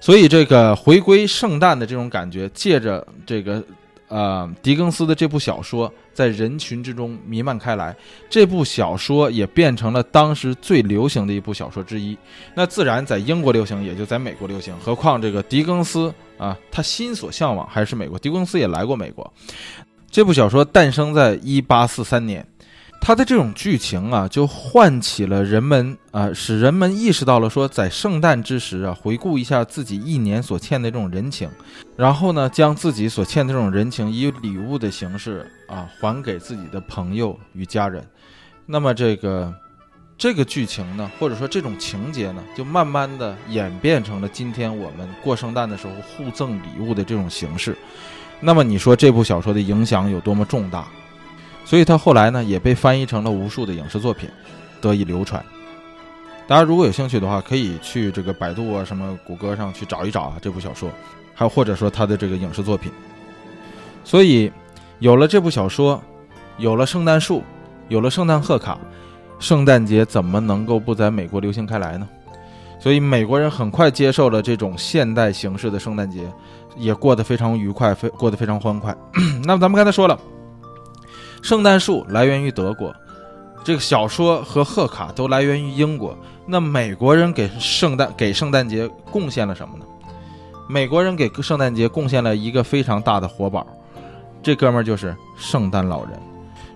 [0.00, 3.62] 所以这个回归圣诞的这种感觉，借着这个。
[4.14, 7.92] 呃，狄更斯的这部小说在人群之中弥漫开来，
[8.30, 12.16] 这部小说也变成了当时最流行的一部小说之一。
[12.54, 14.72] 那自然在英国流行，也就在美国流行。
[14.78, 18.16] 何况这个狄更斯啊，他心所向往还是美国。
[18.16, 19.28] 狄更斯也来过美国。
[20.08, 22.46] 这部小说诞生在一八四三年。
[23.04, 31.46] 他的这种剧情啊，就唤起了人们啊，使人们意识到了说，在圣诞之时啊，回顾一下自己一年所欠的这种人情，
[31.98, 38.02] 然后呢，将自己所欠的这种人情以礼物的形式啊，还给自己的朋友与家人。
[38.64, 39.52] 那么这个
[40.16, 47.76] 这个剧情呢，或者说这种情节呢，就慢慢的演变成了今天我们过圣诞的时候互赠礼物的这种形式。
[48.40, 50.86] 那么你说这部小说的影响有多么重大？
[51.64, 54.28] 所以他后来呢，也被翻译成了无数的影视作品，
[54.80, 55.44] 得以流传。
[56.46, 60.90] 大家如果有兴趣的话，可以去这个百度啊、什么谷歌上去找一找啊这部小说，
[61.34, 62.92] 还有或者说他的这个影视作品。
[64.04, 64.52] 所以
[64.98, 66.02] 有了这部小说，
[66.58, 67.42] 有了圣诞树，
[67.88, 68.78] 有了圣诞贺卡，
[69.38, 72.06] 圣诞节怎么能够不在美国流行开来呢？
[72.78, 76.30] 所以美国人很快接受了这种现代形式的圣诞节，
[76.76, 78.94] 也过得非常愉快，非过得非常欢快。
[79.44, 80.18] 那么咱们刚才说了。
[81.44, 82.90] 圣诞树来源于德国，
[83.62, 86.16] 这个小说和贺卡都来源于英国。
[86.46, 89.84] 那美国人给圣诞给圣诞节贡献了什么呢？
[90.66, 93.66] 美国人给圣诞节贡献了一个非常大的活宝，
[94.42, 96.18] 这哥们儿就是圣诞老人。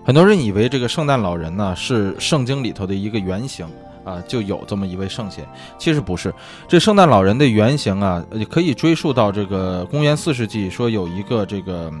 [0.05, 3.65] 很多人以为这个圣诞老人呢是圣经里头的一个原型
[4.05, 5.43] 啊，就有这么一位圣贤。
[5.79, 6.31] 其实不是，
[6.67, 11.91] 这圣诞老人的原型啊，也可以追溯到这个公元四世纪，说有一个这个。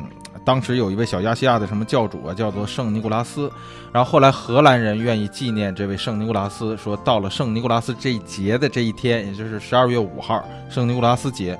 [0.45, 3.51] 当时有一位小亚细亚的什么教主啊，叫做圣尼古拉斯，
[3.91, 11.59] 然后后来荷兰人愿意纪念这位圣尼古拉斯，说到了圣尼古拉斯这一节的这一天，也就是十二月五号，圣尼古拉斯节，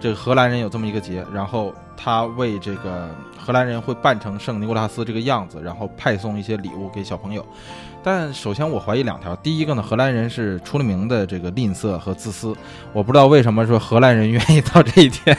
[0.00, 3.08] 这个荷兰人有这么一个节，然后他为这个
[3.38, 7.46] 荷兰人会扮成圣尼古拉斯这个样子，然后派送一些礼物给小朋友。
[8.06, 9.34] 但首先，我怀疑两条。
[9.34, 12.54] 第一个呢，荷兰人是出了名的这个吝啬和自私，
[12.92, 15.36] 我不知道为什么说荷兰人愿意到这一天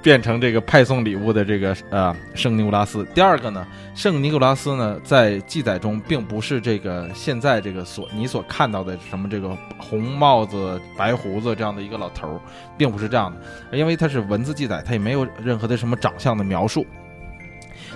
[0.00, 3.04] 变成这个派送礼物的这个呃圣尼古拉斯。
[3.14, 12.40] 第二个呢，圣尼古拉斯呢在记载中并不是这个现在这个所你所看到的什么这个红帽子白胡子这样的一个老头，
[12.78, 16.86] 并不是这样的，因为它是文字记载，它也没有任何的什么长相的描述。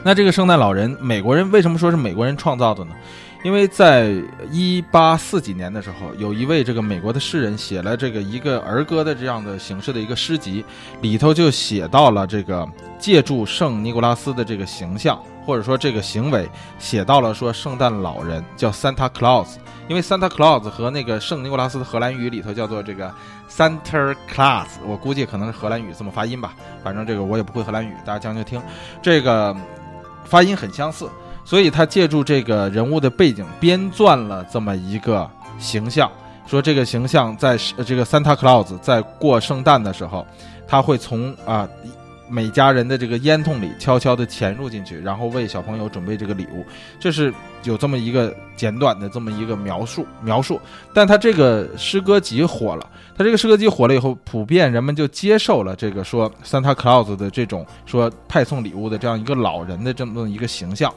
[0.05, 2.91] 那这个圣诞老人，美国人为什么说是美国人创造的呢？
[3.43, 4.15] 因为在
[4.51, 10.65] 一八四几年的时候，有一位这个美国的诗人写了这个一个儿歌的这样的形式的一个诗集，
[11.01, 12.67] 里头就写到了这个
[13.01, 19.57] 借助圣尼古拉斯的这个形象或者说这个行为，写到了说圣诞老人叫 Santa Claus，
[19.89, 23.13] 因为 Santa Claus 和那个圣尼古拉斯的荷兰语里头叫做这个
[23.51, 28.63] Santa Claus，我估计可能是荷兰语这么发音吧，反正这个我也不会荷兰语，大家将就听，
[29.03, 29.57] 这个
[30.25, 31.09] 发音很相似。
[31.45, 35.29] 所以他借助这个人物的背景编撰了这么一个
[35.59, 36.11] 形象，
[36.47, 40.27] 说这个形象在这个 Santa Claus 在过圣诞的时候，
[40.67, 41.69] 他会从啊
[42.29, 46.65] 每家人的这个烟筒里悄悄地潜入进去，然后为小朋友准备这个礼物。
[46.99, 47.33] 这是
[47.65, 50.59] 有这么一个简短的这么一个描述描述。
[50.95, 60.91] 但他这个诗歌集火了，他这个诗歌集火了以后，普遍人们就接受了这个说 Santa Claus 的这种说派送礼物的这样一个老人的这么一个形象。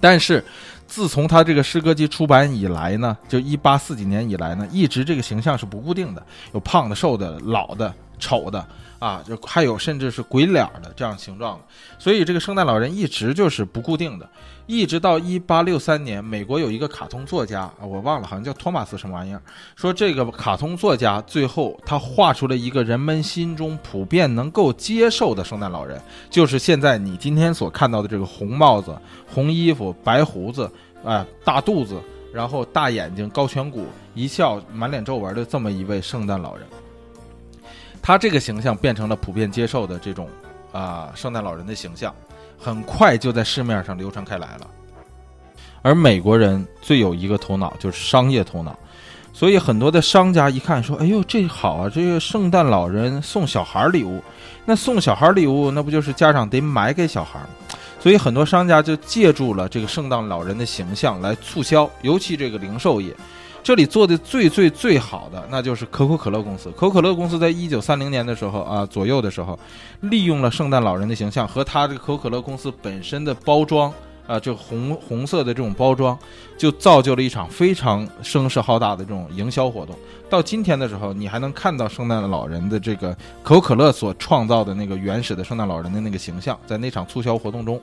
[0.00, 0.44] 但是，
[0.86, 8.64] 自从他这个诗歌集出版以来呢，就一八四几年以来呢，一直这个形象是不固定的，有胖的、瘦的、老的丑的
[8.98, 11.64] 啊，就还有甚至是鬼脸的这样形状的。
[11.98, 14.28] 所以这个圣诞老人一直就是不固定的，
[14.66, 19.42] 一直到一八六三年，美国有一个卡通作家啊，我忘了，好像叫托马斯什么玩意儿，
[19.76, 26.00] 说这个卡通作家最后他画出了一个人们心中普遍能够接受的圣诞老人，
[26.30, 28.96] 就是现在你今天所看到的这个红帽子、
[29.26, 30.70] 红衣服、白胡子，
[31.04, 32.00] 哎，大肚子，
[32.32, 36.66] 然后大眼睛、高颧骨，一笑满脸皱纹的这么一位圣诞老人。
[38.00, 40.28] 他这个形象变成了普遍接受的这种
[40.72, 42.14] 啊圣诞老人的形象，
[42.58, 44.66] 很快就在市面上流传开来了。
[45.82, 48.74] 而美国人最有一个头脑就是商业头脑，
[49.32, 51.90] 所以很多的商家一看说：“哎呦，这好啊！
[51.92, 54.22] 这个圣诞老人送小孩礼物，
[54.64, 57.48] 那送小孩礼物，那不就是家长得买给小孩吗？”
[58.00, 63.14] 所以很多商家就借助了这个圣诞老人的形象来促销，尤其这个零售业。
[63.64, 66.70] 这里做的最最最好的，那就是可口可乐公司。
[66.72, 69.58] 可口可乐公司在一九三零年的时候啊左右的时候，
[70.02, 73.90] 利用了圣诞老人的形象和它这个可口可乐公司本身的包装
[74.26, 76.16] 啊，这红红色的这种包装，
[76.58, 79.96] 就造就了一场非常声势浩大的这种营销活动。
[80.28, 87.80] 到今天的时候，你还能看到圣诞老人的这个可口可乐所创造的那个原始的圣诞老人的那个形象，在那场促销活动中。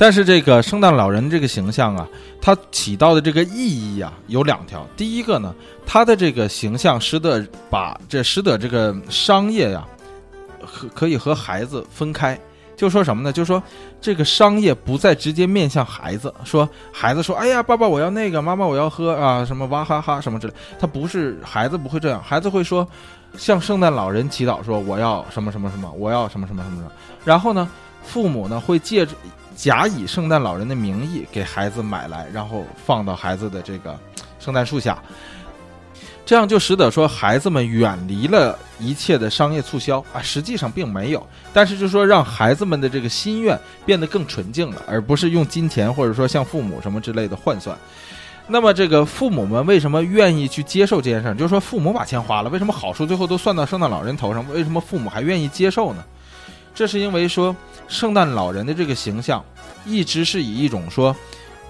[0.00, 2.08] 但是这个圣诞老人这个形象啊，
[2.40, 4.86] 它起到的这个意义啊有两条。
[4.96, 5.52] 第一个呢，
[5.84, 9.84] 它的这个形象使得把这使得这个商业呀，
[10.64, 12.38] 和可以和孩子分开。
[12.76, 13.32] 就说什么呢？
[13.32, 13.60] 就说
[14.00, 22.86] 这个商业不再直接面向孩子，说孩子说：“哎呀，爸爸我要那个，妈妈我要喝啊，什么哇哈哈什么之类。”他不是孩子不会这样，孩子会说，
[23.36, 26.92] 向圣诞老人祈祷说：“我要什么什么什么，我要什么什么什么什么。”
[27.26, 27.68] 然后呢，
[28.04, 29.12] 父母呢会借着。
[29.58, 33.98] 假以圣诞老人的名义给孩子买来，然后放到孩子的这个
[34.38, 35.02] 圣诞树下，
[36.24, 47.76] 这样就使得说孩子们远离了一切的商业促销啊，实际上并没有，但是就说让孩子们的这个心愿变得更纯净了，而不是用金钱或者说像父母什么之类的换算。
[48.46, 51.34] 那么这个父母们为什么愿意去接受这件事儿？
[51.34, 54.48] 就是说父母把钱花了，为什么好处最后都算到圣诞老人头上？
[54.52, 56.04] 为什么父母还愿意接受呢？
[56.78, 57.54] 这是因为说。
[57.88, 59.42] 圣诞老人的这个形象，
[59.86, 61.16] 一直是以一种说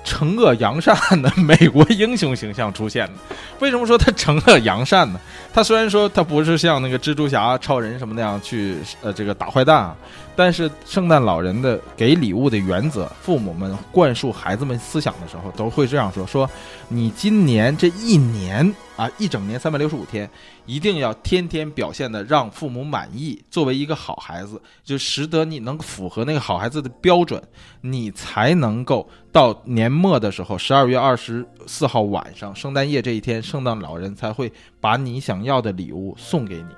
[0.05, 3.13] 惩恶扬善的美国英雄形象出现的。
[3.61, 5.21] 为什么说他惩恶扬善呢？
[5.55, 9.97] 他虽然说他不是像那个蜘蛛侠、超人什么那样去呃这个打坏蛋啊。
[10.39, 16.49] 但是圣诞老人的给礼物的原则，父母们灌输孩子们思想的时候，都会这样说：说
[16.87, 20.31] 你今年这一年啊，一整年三百六十五天，
[20.65, 27.43] 一定要天天表现的让父母满意，作为一个好孩子，就使得你能符合那个好孩子的标准，
[27.81, 36.69] 你才能够到年末的时候，十二月二十四号晚上，圣诞夜这一天，圣诞老人才会把你想要的礼物送给你。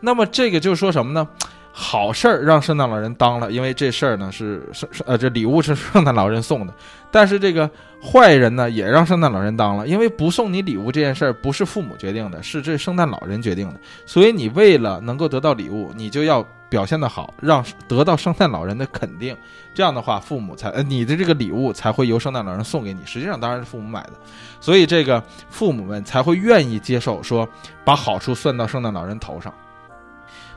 [0.00, 1.28] 那么这个就是说什么呢？
[1.72, 6.74] 好事儿让圣诞老人当了，因为这事儿呢是圣呃这礼物是圣诞老人送的，
[7.10, 7.70] 但是这个
[8.02, 19.36] 坏人呢也让圣诞老人当了，因为不送你礼物这件事儿不是父母决定的，是这圣诞老人决定的，所以你为了能够得到礼物，你就要表现的好，让得到圣诞老人的肯定，
[19.72, 24.14] 这样的话父母才呃你的这个礼物才会由圣诞老人送给你，实际上当然是父母买的，
[24.60, 27.48] 所以这个父母们才会愿意接受说
[27.84, 29.54] 把好处算到圣诞老人头上，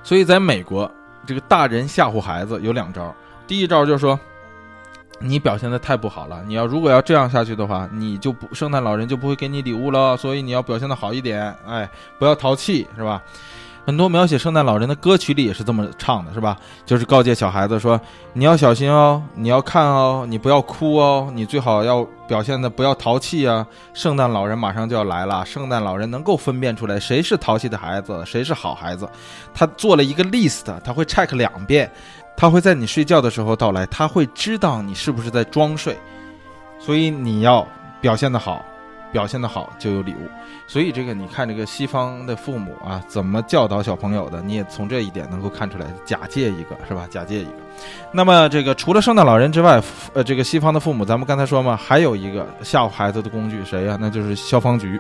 [0.02, 0.92] 所以在美国。
[1.26, 3.14] 这个大人吓唬孩子有两招，
[3.48, 4.20] 第一招就是说，
[5.20, 13.22] 你表现的太不好了，你要如果要这样下去的话，你就不圣诞老人就不会给你礼物了，所以你要表现的好一点，哎，不要淘气，是吧？
[13.84, 16.56] 很多描写圣诞老人的歌曲里也是这么唱的，是吧？
[16.86, 18.00] 就是告诫小孩子说
[18.34, 23.66] ：“你要小心哦，你要看哦，你不要哭哦，你最好要表现的不要淘气啊。
[23.94, 29.10] 圣诞老人马上就要来了，圣诞老人能够分辨出来谁是淘气的孩子，谁是好孩子。
[29.54, 31.92] 他做了一个 list，他会 check 两遍，
[32.38, 35.98] 他会在你睡觉的时候到来，他会知道你是不是在装睡，
[36.80, 37.68] 所以你要
[38.00, 38.64] 表现的好。”
[39.12, 40.30] 表现的好就有礼物，
[40.68, 47.08] 所以这个你看这个西方的父母啊，怎么教导小朋友的，你也从这一点能够看出来，假借一个是吧？
[47.10, 47.52] 假借一个。
[48.12, 49.82] 那么这个除了圣诞老人之外，
[50.14, 53.98] 呃，这个西方的父母，咱们刚才说嘛，还有一个吓唬孩子的工具，谁呀？
[54.00, 55.00] 那就是消防局。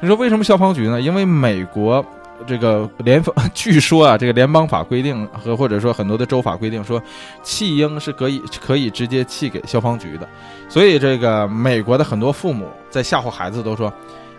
[0.00, 1.00] 你 说为什么消防局呢？
[1.00, 2.04] 因为美国。
[2.46, 7.02] 这个联邦据说啊，这个联邦法规定和或者说很多的州法规定说，
[7.42, 10.28] 弃婴是可以可以直接弃给消防局的，
[10.68, 13.92] 所以这个美国的很多父母在吓唬孩子都说，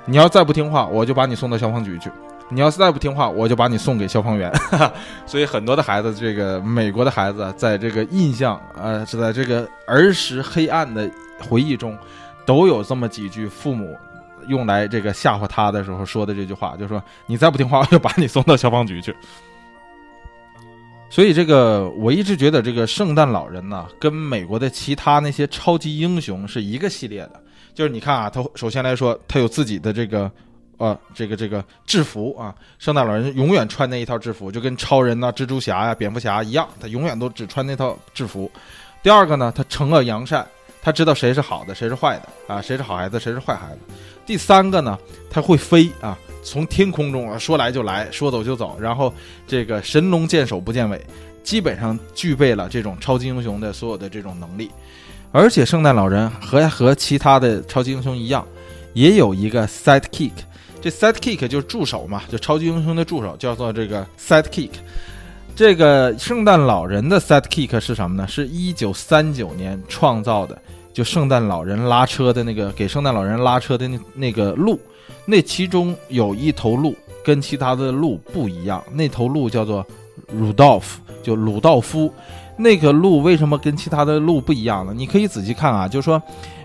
[0.05, 2.09] 你要再不听话，我就把你送到消防局去；
[2.49, 4.51] 你要再不听话，我就把你送给消防员。
[5.25, 11.97] 所以很多的孩子，这个美国的孩子，在这个印象呃是在这个儿时黑暗的回忆中，
[12.45, 13.97] 都有这么几句父母。
[14.47, 19.15] 用来这个吓唬他的时候说的这句话，就是说你再不听话，我就把你送到消防局去。
[21.09, 27.41] 所以这个我一直觉得这个圣诞老人呢，跟美国的其他那些超级英雄是一个系列的。
[27.73, 30.31] 就是你看啊，他首先来说，他有自己的这个。
[30.79, 38.51] 呃，这个这个制服啊，圣诞老人永远穿那一套制服，就跟超人呐、蜘蛛侠呀、蝙蝠侠一样，他永远都只穿那套制服。
[39.01, 40.45] 第二个呢，他惩恶扬善，
[40.79, 43.79] 他知道谁是好的，谁是坏的啊，谁是好孩子，谁是坏孩子。
[44.27, 44.99] 第三个呢，
[45.29, 49.11] 他会飞啊，从天空中啊说来就来，说走就走，然后
[49.47, 51.01] 这个神龙见首不见尾，
[51.43, 54.69] 基本上具备了这种超级英雄的所有的这种能力。
[55.31, 58.45] 而且圣诞老人和和其他的超级英雄一样，
[58.93, 60.31] 也有一个 sidekick。
[60.81, 64.71] 这 sidekick 就是助手嘛，就超级英雄的助手，叫做这个 sidekick。
[65.55, 68.27] 这个圣诞老人的 sidekick 是什么呢？
[68.27, 70.61] 是一九三九年创造的，
[70.97, 74.79] 就圣诞老人拉车的那个给圣诞老人拉车的那那个鹿，
[75.27, 79.85] 那其中有一头鹿跟其他的鹿不一样，那头鹿叫做
[80.31, 82.11] 鲁道夫就鲁道夫。
[82.57, 84.91] 那个鹿为什么跟其他的鹿不一样呢？
[84.91, 86.19] 你可以仔细看啊，就是说。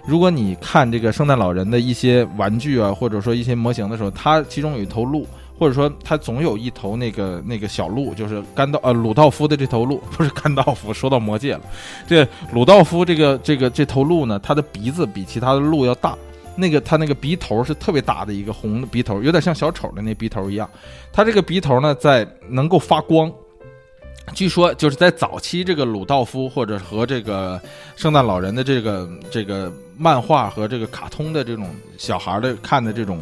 [0.05, 5.25] 如果你看这个圣诞老人的一些玩具啊，或者说一些模型的时候，它其中有一头鹿，
[5.59, 11.61] 或者说它总有一头那个那个小鹿，就是甘道呃鲁道夫的这头鹿， 不是甘道夫，说到魔戒了，
[12.07, 16.17] 这鲁道夫这个这个这头鹿呢，它的鼻子比其他的鹿要大，
[16.57, 20.69] 那个它那个鼻头是特别大的一个红的鼻头，有点像小丑的那鼻头一样，
[21.13, 23.33] 它这个鼻头呢在能够发光。
[24.35, 27.61] 据说就是在早期这个鲁道夫或者和这个
[27.97, 33.21] 圣诞老人的这个这个漫画和这个卡通的这种小孩的看的这种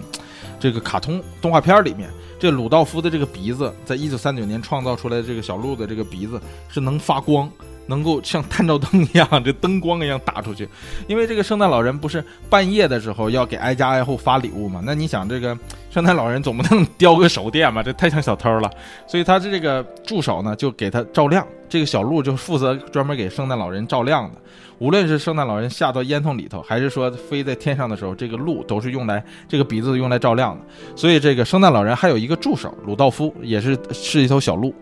[0.61, 7.51] 这个卡通动画片里面，这鲁道夫的这个鼻子，在一九三九年创造出来的这个小鹿的这个鼻子是能发光。
[7.91, 10.67] 能够像探照灯一样，这灯光一样打出去，
[11.07, 14.81] 因为这个圣诞老人不是半夜的时候要给挨家挨户发礼物嘛？
[14.87, 15.59] 那你想，这个
[15.91, 17.83] 圣诞老人总不能叼个手电嘛？
[17.83, 18.71] 这太像小偷了。
[19.07, 21.47] 所以他的这个助手呢，就给他照亮。
[21.69, 24.41] 这个小鹿就负责专门给圣诞老人照亮的。
[24.79, 30.65] 无论是圣诞老人下到烟囱里头，还是说飞在天上的时候，这个鹿都是用来这个鼻子用来照亮的。
[30.97, 34.75] 所以这个圣诞老人还有一个助手鲁道夫，也是是一头小鹿。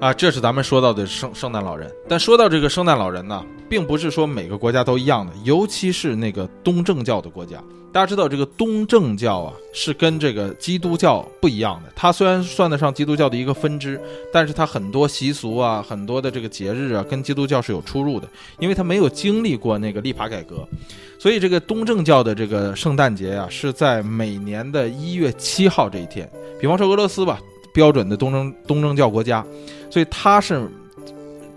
[0.00, 1.92] 啊，这是咱们说到的圣圣诞老人。
[2.08, 7.62] 但说到这个圣诞老人呢，并不是说每个国家都一样的，尤其是那个东正教的国家。
[7.92, 11.92] 大家知道，这个东正教啊，是跟这个基督教不一样的。
[11.94, 14.00] 它虽然算得上基督教的一个分支，
[14.32, 18.26] 但是它很多习俗啊，很多的这个节日啊，跟基督教是有出入的，
[18.58, 20.66] 因为它没有经历过那个立法改革。
[21.18, 26.26] 所以，这个东正教的这个圣诞节呀，是在每年的一月七号这一天。
[26.58, 27.38] 比方说俄罗斯吧。
[27.72, 29.46] 标准的东正东正教国家，
[29.90, 30.66] 所以他是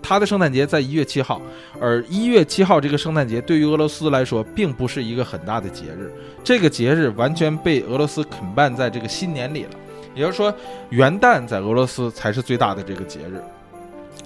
[0.02, 1.40] 他的圣诞节在一月七号，
[1.80, 6.12] 而一月七号这个圣诞节对于俄罗斯来说并不是一个很大的节日，
[6.42, 9.70] 这个节日完全被俄罗斯啃办在这个新年里了，
[10.14, 10.52] 也就是说
[10.90, 13.42] 元旦在俄罗斯才是最大的这个节日，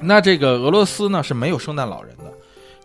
[0.00, 2.24] 那这个俄罗斯呢是没有圣诞老人的。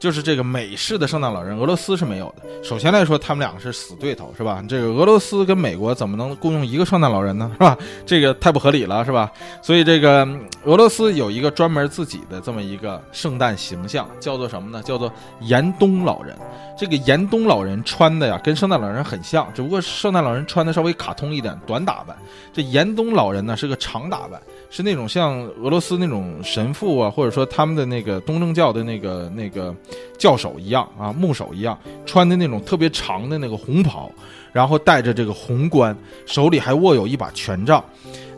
[0.03, 2.43] 就是这个美式的圣诞老人，俄罗斯是没有的。
[2.61, 4.61] 首先来说，他们两个是死对头，是吧？
[4.67, 7.49] 这个俄罗斯跟美国怎么能共用一个圣诞老人呢？
[7.53, 7.77] 是吧？
[8.05, 9.31] 这个太不合理了，是吧？
[9.61, 10.27] 所以这个
[10.65, 14.83] 俄罗斯有一个专门自己的这么一个圣诞形象，叫做什么呢？
[14.83, 16.37] 叫做严冬老人。
[16.77, 22.13] 这个严冬老人穿的呀，跟圣诞老人很像，只不过圣诞老人穿的稍微卡通一点，短打扮。
[22.51, 24.41] 这严冬老人呢是个长打扮。
[24.75, 29.71] 是那种像俄罗斯那种神父啊，或者说他们的那个东正教的那个那个
[30.17, 34.11] 教首一样啊，牧首一样，穿的那种特别长的那个红袍，
[34.51, 35.95] 然后戴着这个红冠，
[36.25, 37.85] 手里还握有一把权杖。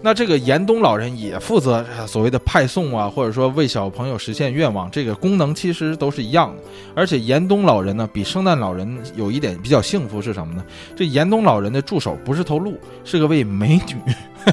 [0.05, 6.61] 那这个严冬老人也负责所谓的派送啊，或者说为小朋友实现愿望，这个功能其实都是一样的。
[6.93, 10.63] 而且严冬老人呢，比圣诞老人有一点比较幸福是什么呢？
[10.95, 13.95] 这严冬老人的助手不是头鹿，是个位美女，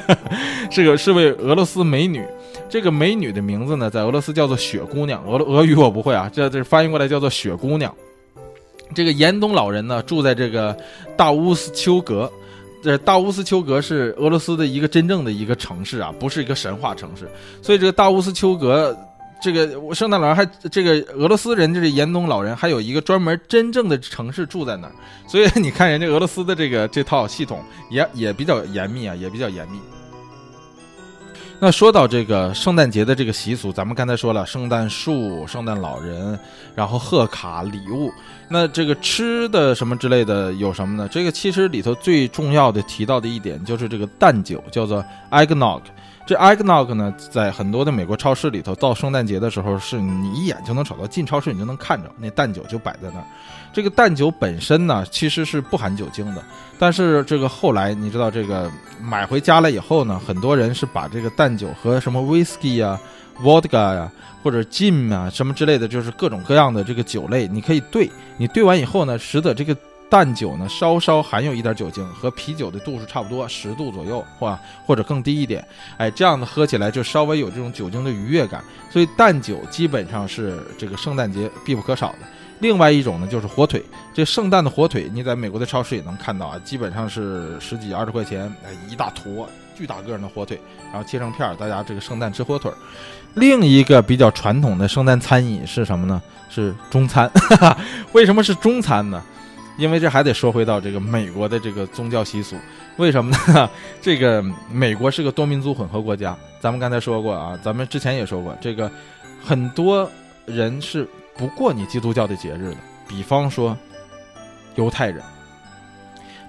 [0.73, 2.25] 是个是位俄罗斯美女。
[2.71, 7.95] 这个美女的名字呢，在俄罗斯叫做雪姑娘，俄俄语我不会啊，这这翻译过来叫做雪姑娘。
[8.95, 10.75] 这个严冬老人呢，住在这个
[11.15, 12.33] 大乌斯丘格。
[12.83, 17.29] 这大乌斯秋格是俄罗斯的一个真正的一个城市啊，不是一个神话城市。
[17.63, 18.95] 所以这个大乌斯秋格，
[19.41, 24.93] 这个圣诞老人还这个俄罗斯人，就是严冬老人，还有一个专门真正的城市住在那儿。
[25.29, 29.79] 所以你看人家俄罗斯的这个这套系统也也比较严密啊，也比较严密。
[31.65, 36.37] 那说到这个圣诞节的这个习俗，咱们刚才说了，圣诞树、圣诞老人，
[36.75, 38.11] 然后贺卡、礼物。
[38.49, 41.09] 那这个吃的什么之类的有什么呢？
[41.09, 45.83] 这个其实里头最重要的提到的一点就是这个蛋酒，叫做 eggnog。
[46.33, 53.25] 这 eggnog 呢，在很多的美国超市里头，到圣诞节的时候，是你一眼就能找到，进超市你就能看着那蛋酒就摆在那儿。
[53.71, 56.43] 这个蛋酒本身呢，其实是不含酒精的，
[56.79, 62.99] 但是这个后来你知道，这个买回家来以后呢，很多人是把这个蛋酒和什么 whiskey 啊、
[63.43, 64.11] vodka 呀，
[64.43, 69.77] 或者 gin 啊什么之类的，就是各种各样的这个酒类，你可以兑，你兑完以后呢，使得这个。
[70.13, 75.67] 淡酒呢，稍稍含有一点酒精，和啤酒的度数差不多，十度左右，或或者更低一点。
[75.97, 78.63] 哎，这样的喝起来就稍微有这种酒精的愉悦感。
[78.91, 82.19] 所以淡酒基本上是这个圣诞节必不可少的。
[82.59, 83.83] 另外一种呢，就是火腿。
[84.13, 90.61] 这圣诞的火腿，你在美国的超市也能看到啊，基本上是十几二十块钱，哎，一大坨巨大个儿的火腿，
[90.93, 92.71] 然后切成片儿，大家这个圣诞吃火腿。
[93.33, 96.21] 另一个比较传统的圣诞餐饮是什么呢？
[96.51, 97.31] 是中餐。
[98.13, 99.23] 为什么是中餐呢？
[99.77, 102.57] 因为这还得说回到这个美国的这个宗教习俗，
[102.97, 103.69] 为什么呢？
[104.01, 108.91] 这个美国是个多民族混合国家，咱们刚才说过啊，咱们之前也说过，这个
[109.43, 110.11] 很多
[110.47, 112.77] 人是不过你基督教的节日的，
[113.09, 113.77] 比方说
[114.77, 115.23] 犹太人。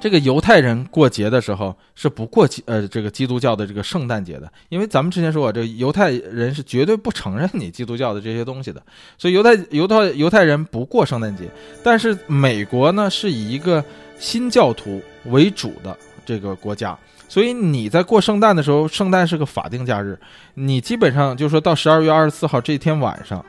[0.04, 8.84] 这个犹太人过节的时候是不过呃这个基督教的这个圣诞节的，因为咱们之前说过，这犹太人是绝对不承认你基督教的这些东西的，
[9.18, 11.50] 所以犹太犹太犹太人不过圣诞节。
[11.82, 13.82] 但是美国呢是以一个
[14.20, 17.00] 新教徒为主的这个国家，
[17.30, 20.20] 所以你在过圣诞的时候，圣诞是个法定假日，
[20.56, 23.46] 你基本上就说到十二月二十四号这天晚上，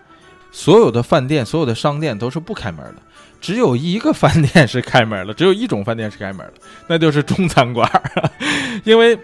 [0.52, 3.02] 所有的饭店、所有的商店都是不开门的。
[3.45, 6.53] 只有一个饭店是开门了，只有一种饭店是开门了，
[6.86, 7.86] 那就是中餐馆。
[8.84, 9.14] 因为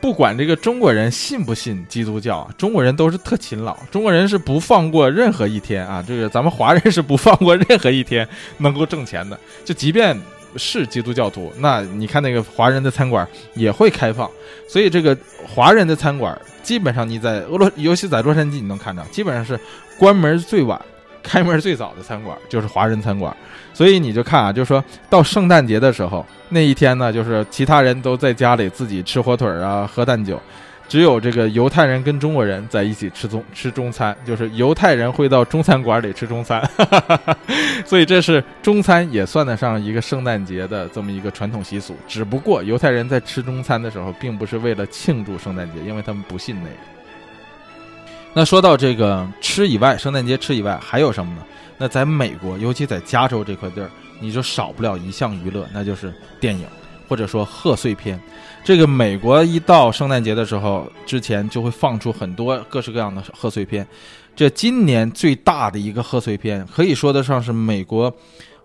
[0.00, 6.04] 不管这个中国人信不信基督教，中国人都是特勤劳，中国人是不放过任何一天啊。
[6.04, 9.38] 这个咱们华人是不放过任何一天能够挣钱的。
[9.64, 10.20] 就即便
[10.56, 14.28] 是基督教徒，那你看那个华人的餐馆也会开放。
[14.66, 15.16] 所以这个
[15.46, 19.56] 华人的餐馆基本上你在俄罗，尤其在洛杉矶你能看到，基本上是
[19.96, 20.80] 关门最晚。
[21.22, 23.34] 开门最早的餐馆就是华人餐馆，
[23.72, 30.40] 所以你就看啊，就说到圣诞节的时候，那一天呢，就是其他人都在家里自己吃火腿啊、喝蛋酒，
[30.88, 36.68] 只有这个犹太人跟中国人在一起吃中吃中餐，就是犹太人会到中餐馆里吃中餐，
[37.86, 41.96] 所以这是中餐也算得上一个圣诞节的这么一个传统习俗。
[42.08, 46.99] 只不过犹太人在吃中餐的时候，并不是为了庆祝圣诞节，因为他们不信那个。
[48.32, 51.42] 那说到这个吃以外，圣诞节吃以外还有什么呢？
[51.78, 56.64] 那在美国，尤其在加州这块地儿，你就少不了一项娱乐，那就是电影，
[57.08, 58.20] 或者说贺岁片。
[58.62, 63.86] 这个美国一到圣诞节的时候，之前就会放出很多各式各样的贺岁片。
[64.36, 68.14] 这今年最大的一个贺岁片，可以说得上是美国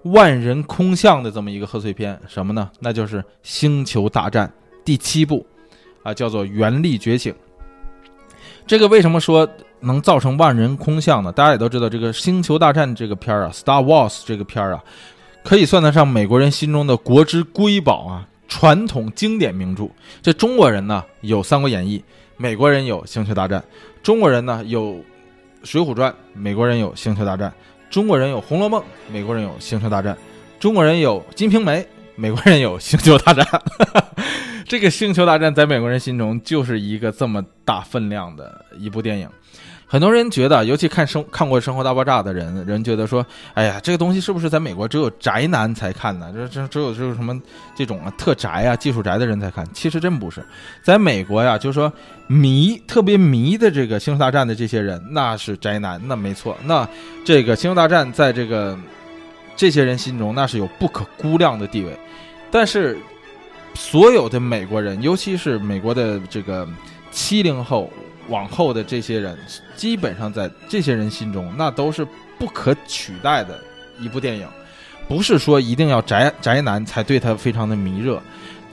[0.04, 2.70] 万人空巷的这么一个贺岁片，什么呢？
[2.82, 4.48] 那就是《星球大战》
[4.84, 5.44] 第七部，
[6.04, 7.34] 啊，叫做《原力觉醒》。
[8.68, 9.48] 这个为什么说
[9.80, 11.32] 能造成万人空巷呢？
[11.32, 14.84] 大家也都知道，这个《星球大战》这个片儿啊，《Star Wars》这个片儿啊，
[15.44, 19.88] 可以算得上美国人心中的国之瑰宝啊，传统经典名著。
[20.24, 22.00] 这中国人呢有《三国演义》，
[22.38, 23.60] 美国人有《星球大战》；
[24.02, 24.82] 中国人呢有
[25.64, 27.50] 《水浒传》，美国人有《星球大战》；
[27.92, 30.16] 中国人有《红楼梦》，美国人有《星球大战》；
[30.60, 31.82] 中国人有《金瓶梅》，
[32.16, 33.46] 美国人有《星球大战》。
[34.68, 39.30] 这个《星球大战》在美国人心中就是一个这么大分量的一部电影，
[39.86, 46.32] 很多人觉得，尤其看生看过《生活大爆炸》的人，人觉得说，哎呀，这个东西是不是在美国只有宅男才看呢？
[46.34, 47.40] 这这只有就是什么
[47.76, 49.64] 这种啊特宅啊技术宅的人才看？
[49.72, 50.44] 其实真不是，
[50.82, 51.92] 在美国呀，就是说
[52.26, 56.58] 迷特别迷的这个《星球大战》的这些人，那是宅男，那没错。
[56.64, 56.88] 那
[57.24, 58.76] 这个《星球大战》在这个
[59.56, 61.96] 这些人心中，那是有不可估量的地位，
[62.50, 62.98] 但是。
[63.76, 66.68] 所有的美国人，尤其是美国的这个
[67.12, 67.92] 七零后
[68.30, 69.38] 往后的这些人，
[69.76, 72.08] 基本上在这些人心中，那都是
[72.40, 73.60] 不可取代的
[74.00, 74.48] 一部电影。
[75.08, 78.20] 不是说一定要宅宅男才对他非常的迷热。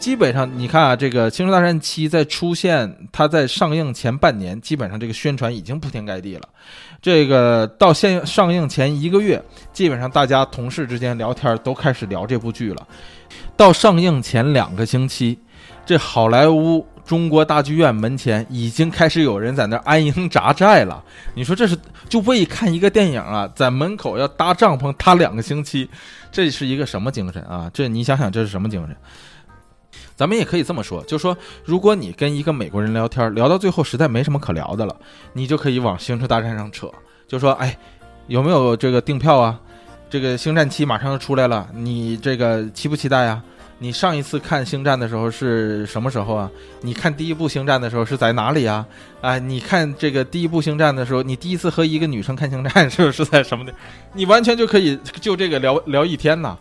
[0.03, 6.49] 基本上，你看啊，这个《星球大战七》在出现，它在上映前半年，基本上这个宣传已经铺天盖地了。
[7.01, 9.41] 这个到现上映前一个月，
[9.73, 12.85] 基本上大家同事之间聊天都开始聊这部剧了。
[13.57, 15.39] 到上映前两个星期，
[15.87, 21.01] 这好莱坞中国大剧院门前已经开始有人在那安营扎寨了。
[21.35, 21.79] 你说这是
[22.09, 25.89] 就为看一个电影啊，在门口要搭帐篷搭两个星期，
[26.33, 27.71] 这是一个什么精神啊？
[27.73, 28.97] 这你想想，这是什么精神？
[30.17, 34.97] 咱们也可以这么说，就说如果你跟一个美国人聊天，聊到最后实在没什么可聊的了，
[35.33, 36.91] 你就可以往《星球大战》上扯，
[37.27, 37.77] 就说，哎，
[38.27, 39.59] 有没有这个订票啊？
[40.11, 43.43] 这个《星战七》马上就出来了，你这个期不期待啊？
[43.79, 46.49] 你上一次看《星战》的时候是什么时候啊？
[46.83, 48.87] 你看第一部《星战》的时候是在哪里啊？
[49.21, 53.73] 啊，你看这个第一部《星战》的时候，你第一次和一个女生看《星战》是是在什么地？
[54.13, 56.57] 你完全就可以就这个聊聊一天呐。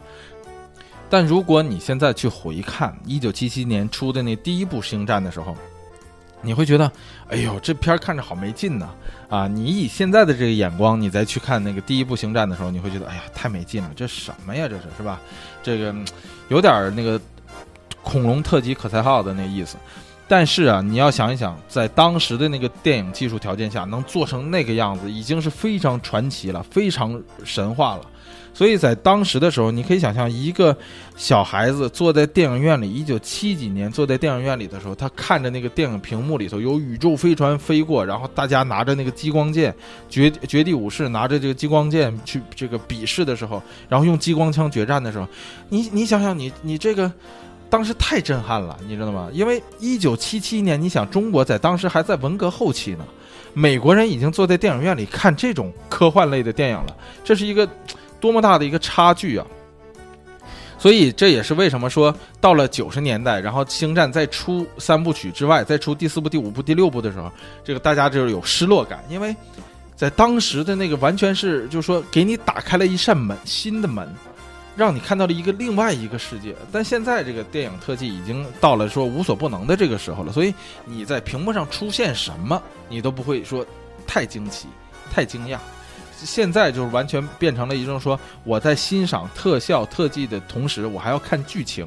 [1.11, 5.53] 但如果你现在去回看一九七七年出的那第一部《星战》的时候，
[6.41, 6.89] 你会觉得，
[7.27, 8.89] 哎呦，这片儿看着好没劲呐！
[9.29, 14.69] 啊，你以现在的这个眼光，你再去看那个第一部《星战》的时候，你会觉得，哎呀，太没劲了，这什么呀？
[14.69, 15.19] 这是是吧？
[15.61, 15.93] 这个
[16.47, 17.19] 有点那个
[18.01, 19.75] 恐龙特级可赛号的那意思。
[20.27, 28.03] 但是啊，你要想一想，在当时的那个电影技术条件下，能做成那个样子，已经是非常传奇了，非常神话了。
[28.61, 30.77] 所以在当时的时候，你可以想象一个
[31.15, 39.73] 小孩子坐在电影院里，一九七几年坐在电影院里的时候，他看着那个电影屏幕里头有宇宙飞船飞过，然后大家拿着那个激光剑，
[40.07, 43.59] 绝绝地武士拿着这个激光剑去这个比试的时候，
[43.89, 45.27] 然后用激光枪决战的时候，
[45.69, 47.11] 你你想想你你这个
[47.67, 49.27] 当时太震撼了，你知道吗？
[49.33, 53.03] 因为一九七七年，你想中国在当时还在文革后期呢，
[53.55, 57.67] 美国人已经坐在电影院里看这种科幻类的电影了，这是一个。
[58.21, 59.45] 多么大的一个差距啊！
[60.77, 67.31] 所以这也是为什么说到了九十年代，然后《星战》再出三部曲之外，再出第四部、第五部、第六部的时候，
[67.63, 69.35] 这个大家就有失落感，因为
[69.95, 74.11] 在当时的那个完全是，就是说给你打开了一扇门，新的门，
[74.75, 76.55] 让你看到了一个另外一个世界。
[76.71, 80.51] 但现在这个电影特技已经到了说无所不能的这个时候了，所以
[80.83, 82.59] 你在屏幕上出现什么，
[82.89, 83.63] 你都不会说
[84.07, 84.67] 太惊奇、
[85.11, 85.59] 太惊讶。
[86.25, 91.85] 现在就是完全变成了一种说我在欣赏特效特技的同时，我还要看剧情，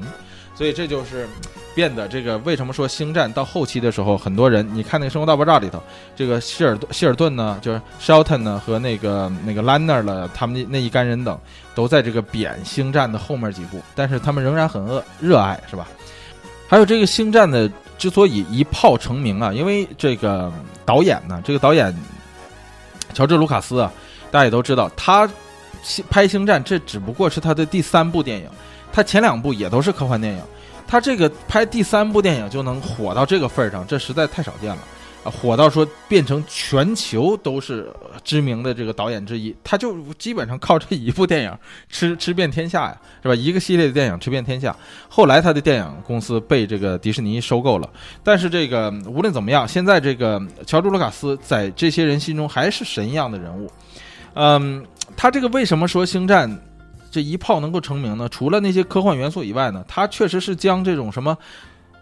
[0.55, 1.27] 所以这就是
[1.73, 5.81] 变得这个为什么说星战到后期的时候，很多人你看那个《生活大爆炸》里头，
[6.15, 11.37] 这个希尔希尔顿呢，就是 Shelton 呢和那个那个 Lanner 了，他们那那一干人等
[11.73, 15.87] 都在这个贬星战的后面几部，但是他们仍然很热热爱，是吧？
[16.67, 20.51] 还有这个星战的之所以一炮成名啊，因为这个
[20.85, 21.93] 导演呢，这个导演
[23.13, 23.91] 乔治卢卡斯啊。
[24.35, 25.25] 大家也都知道，他
[26.09, 28.49] 拍《星战》这只不过是他的第三部电影，
[28.91, 30.41] 他前两部也都是科幻电影，
[30.85, 34.81] 他这个拍第三部电影就能火到这个份儿上，这实在太少见了
[35.23, 35.31] 啊！
[35.31, 37.89] 火到说变成全球都是
[38.25, 41.57] 知名的这个导演之一，他就基本上靠这一部电影
[41.87, 43.33] 吃吃遍天下呀，是吧？
[43.33, 44.75] 一个系列的电影吃遍天下。
[45.07, 47.89] 后来他的电影公司被这个迪士尼收购了，
[48.21, 53.71] 但是这个无论怎么样，现在这个乔治·卢卡斯在这些人心中还是神一样的人物。
[54.35, 54.85] 嗯，
[55.17, 56.49] 他这个为什么说星战
[57.09, 58.27] 这一炮能够成名呢？
[58.29, 61.37] 除了那些科幻元素以外呢，他确实是将这种什么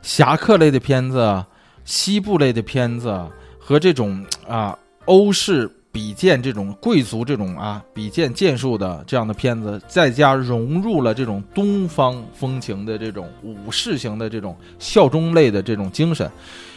[0.01, 1.45] 侠客类的片子、
[1.85, 3.23] 西部类的片子
[3.59, 16.31] 和这种啊欧式比剑这种贵族这种啊比剑剑术的这样的片子，再加融入了这种东方风情的这种武士型的这种效忠类的这种精神，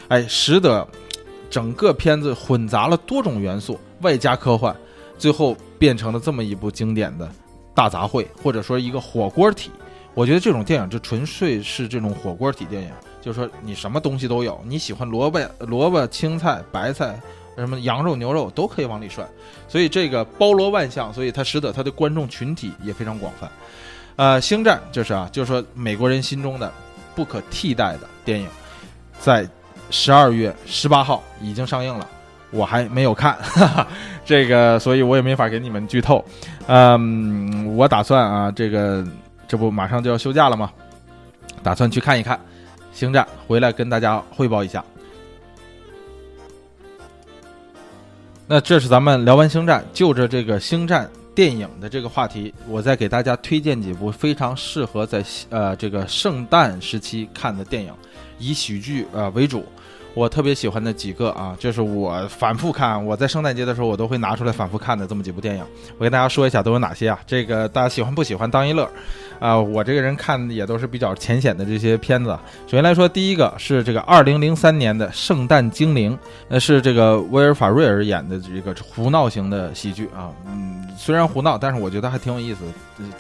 [0.09, 0.87] 哎，使得
[1.49, 4.77] 整个片子混杂了多种元素，外加科幻。
[5.19, 7.31] 最后变成了这么一部经典的
[7.75, 9.71] 大杂烩，或者说一个火锅体。
[10.15, 12.91] 我觉得这种电影就纯粹是这种火锅体电影，
[13.21, 17.21] 就是说你什么东西都有，你喜欢萝卜、萝卜、青菜、白菜，
[17.57, 19.29] 什么羊肉、牛肉都可以往里涮，
[19.69, 23.51] 所以这个包罗万象，所以它使得它的观众群体也非常广泛。
[24.17, 26.73] 呃，星战就是啊，就是说美国人心中的
[27.15, 28.49] 不可替代的电影，
[29.21, 29.47] 在
[29.91, 32.09] 十二月十八号已经上映了。
[32.51, 33.89] 我还没有看，哈哈，
[34.25, 36.25] 这个，所以我也没法给你们剧透。
[36.67, 39.05] 嗯，我打算啊，这个
[39.49, 40.71] 这不马上就要休假了吗？
[41.63, 42.37] 打算去看一看
[42.93, 44.85] 《星战》，回来跟大家汇报一下。
[48.47, 57.93] 那这是咱们聊完《星战》，就着这个《星战》电影的这个话题，我再给大家推荐几部非常适合在呃这个圣诞时期看的电影，
[58.39, 59.67] 以喜剧呃为主。
[60.17, 65.63] 我特别喜欢的几个啊，就是我反复看，我在圣诞节的时候我都会拿出来反复看的这么几部电影。
[65.99, 67.21] 我跟大家说一下都有哪些啊？
[67.27, 68.89] 这个大家喜欢不喜欢当一乐？
[69.39, 72.31] 啊，我这个人看也都是比较浅显的这些片子。
[72.67, 76.15] 首先来说，第一个是这个二零零三年的《圣诞精灵》，
[76.49, 80.33] 那是这个威尔法瑞尔演的这个胡闹型的喜剧啊。
[80.47, 82.61] 嗯，虽然胡闹，但是我觉得还挺有意思，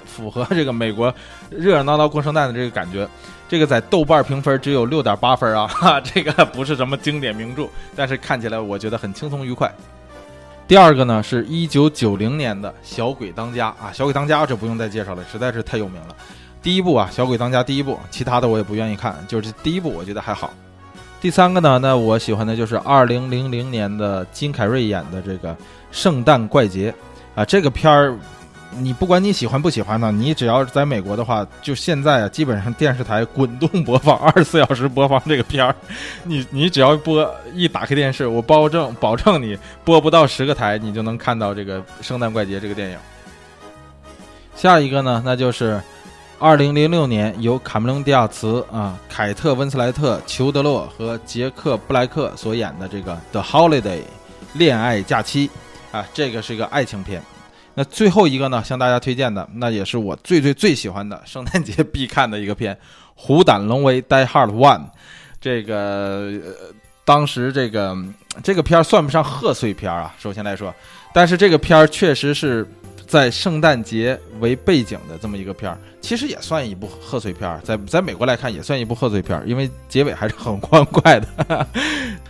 [0.06, 1.14] 符合这个美国
[1.50, 3.06] 热热闹闹过圣诞的这个感觉。
[3.48, 9.72] 这个在豆瓣评分只有六点八分啊，哈， 这个不是什么经典名著，但是看起来我觉得很轻松愉快。
[10.66, 16.16] 第二个呢是一九九零年的《小鬼当家》啊，《小鬼当家》这不用再介绍了，实在是太有名了。
[16.60, 20.52] 第一部啊，《小鬼当家》第一部，其他的我也不愿意看，就是第一部我觉得还好。
[21.20, 25.54] 第三个呢，那我喜欢的就是二零零零年的金凯瑞演的这个
[25.92, 26.92] 《圣诞怪杰》
[27.40, 28.18] 啊，这个片儿。
[28.78, 35.74] 你不管你喜欢不喜欢呢，你只要在美国的话，就现在啊，基本上电视台滚动播放，二十四小时播放这个片儿。
[36.24, 42.98] 你你只要播一打开电视，我保证保证你播不到十个台，你就能看到这个《圣诞怪杰》这个电影。
[44.54, 45.80] 下一个呢，那就是
[46.38, 53.98] 二零零六年由卡梅隆·迪亚茨啊、凯特·温斯莱特、裘德洛和杰克·布莱克所演的这个《The Holiday》
[54.52, 55.50] 恋爱假期
[55.92, 57.22] 啊，这个是一个爱情片。
[57.76, 62.74] 那最后一个呢，向大家推荐的，那也是我最最最喜欢的圣诞节必看的一个片，
[63.14, 64.86] 《虎胆龙威》（Die Hard One）。
[65.40, 66.32] 这个
[67.04, 67.96] 当时这个
[68.42, 70.74] 这个片儿算不上贺岁片啊，首先来说，
[71.12, 72.66] 但是这个片儿确实是。
[73.06, 81.66] 在圣诞节为背景的这么一个片儿，其实也算一部贺岁片儿，在在美国来看也算一部贺岁片儿，因为结尾还是很欢快的。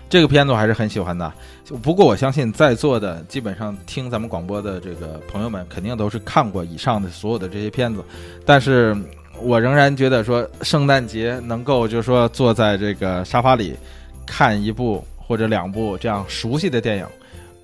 [0.08, 1.32] 这个片子我还是很喜欢的。
[1.82, 8.04] 不过我相信在座的基本上听咱们广播的这个朋友们，肯定都是看过以上的所有的这些片子。
[8.44, 8.96] 但是
[9.40, 13.76] 我仍然觉得说，圣诞节能够就是说坐在这个沙发里
[14.26, 17.06] 看一部或者两部这样熟悉的电影。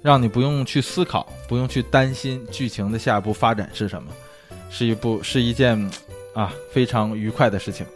[0.02, 4.08] 让你不用去思考，不用去担心剧情的下一步发展是什么，
[4.68, 5.78] 是一部是一件
[6.34, 7.86] 啊非常愉快的事情。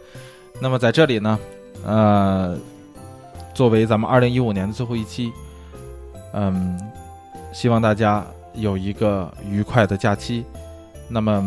[0.61, 1.37] 那么在这里呢，
[1.85, 2.57] 呃，
[3.57, 5.33] 作为咱们二零一五年的最后一期，
[6.33, 6.79] 嗯，
[7.51, 10.45] 希望大家有一个愉快的假期，
[11.09, 11.43] 那么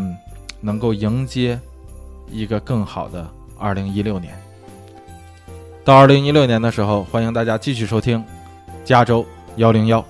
[0.61, 1.57] 能够迎接
[2.29, 3.25] 一个更好的
[3.61, 4.35] 二零一六年。
[5.85, 8.25] 到二零一六年的时候，欢迎大家继续收听
[8.85, 10.05] 加州幺零幺。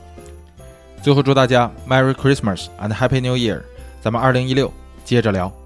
[1.03, 3.61] 最后祝大家 Merry Christmas and Happy New Year！
[4.01, 4.73] 咱们二零一六
[5.05, 5.60] 接着聊。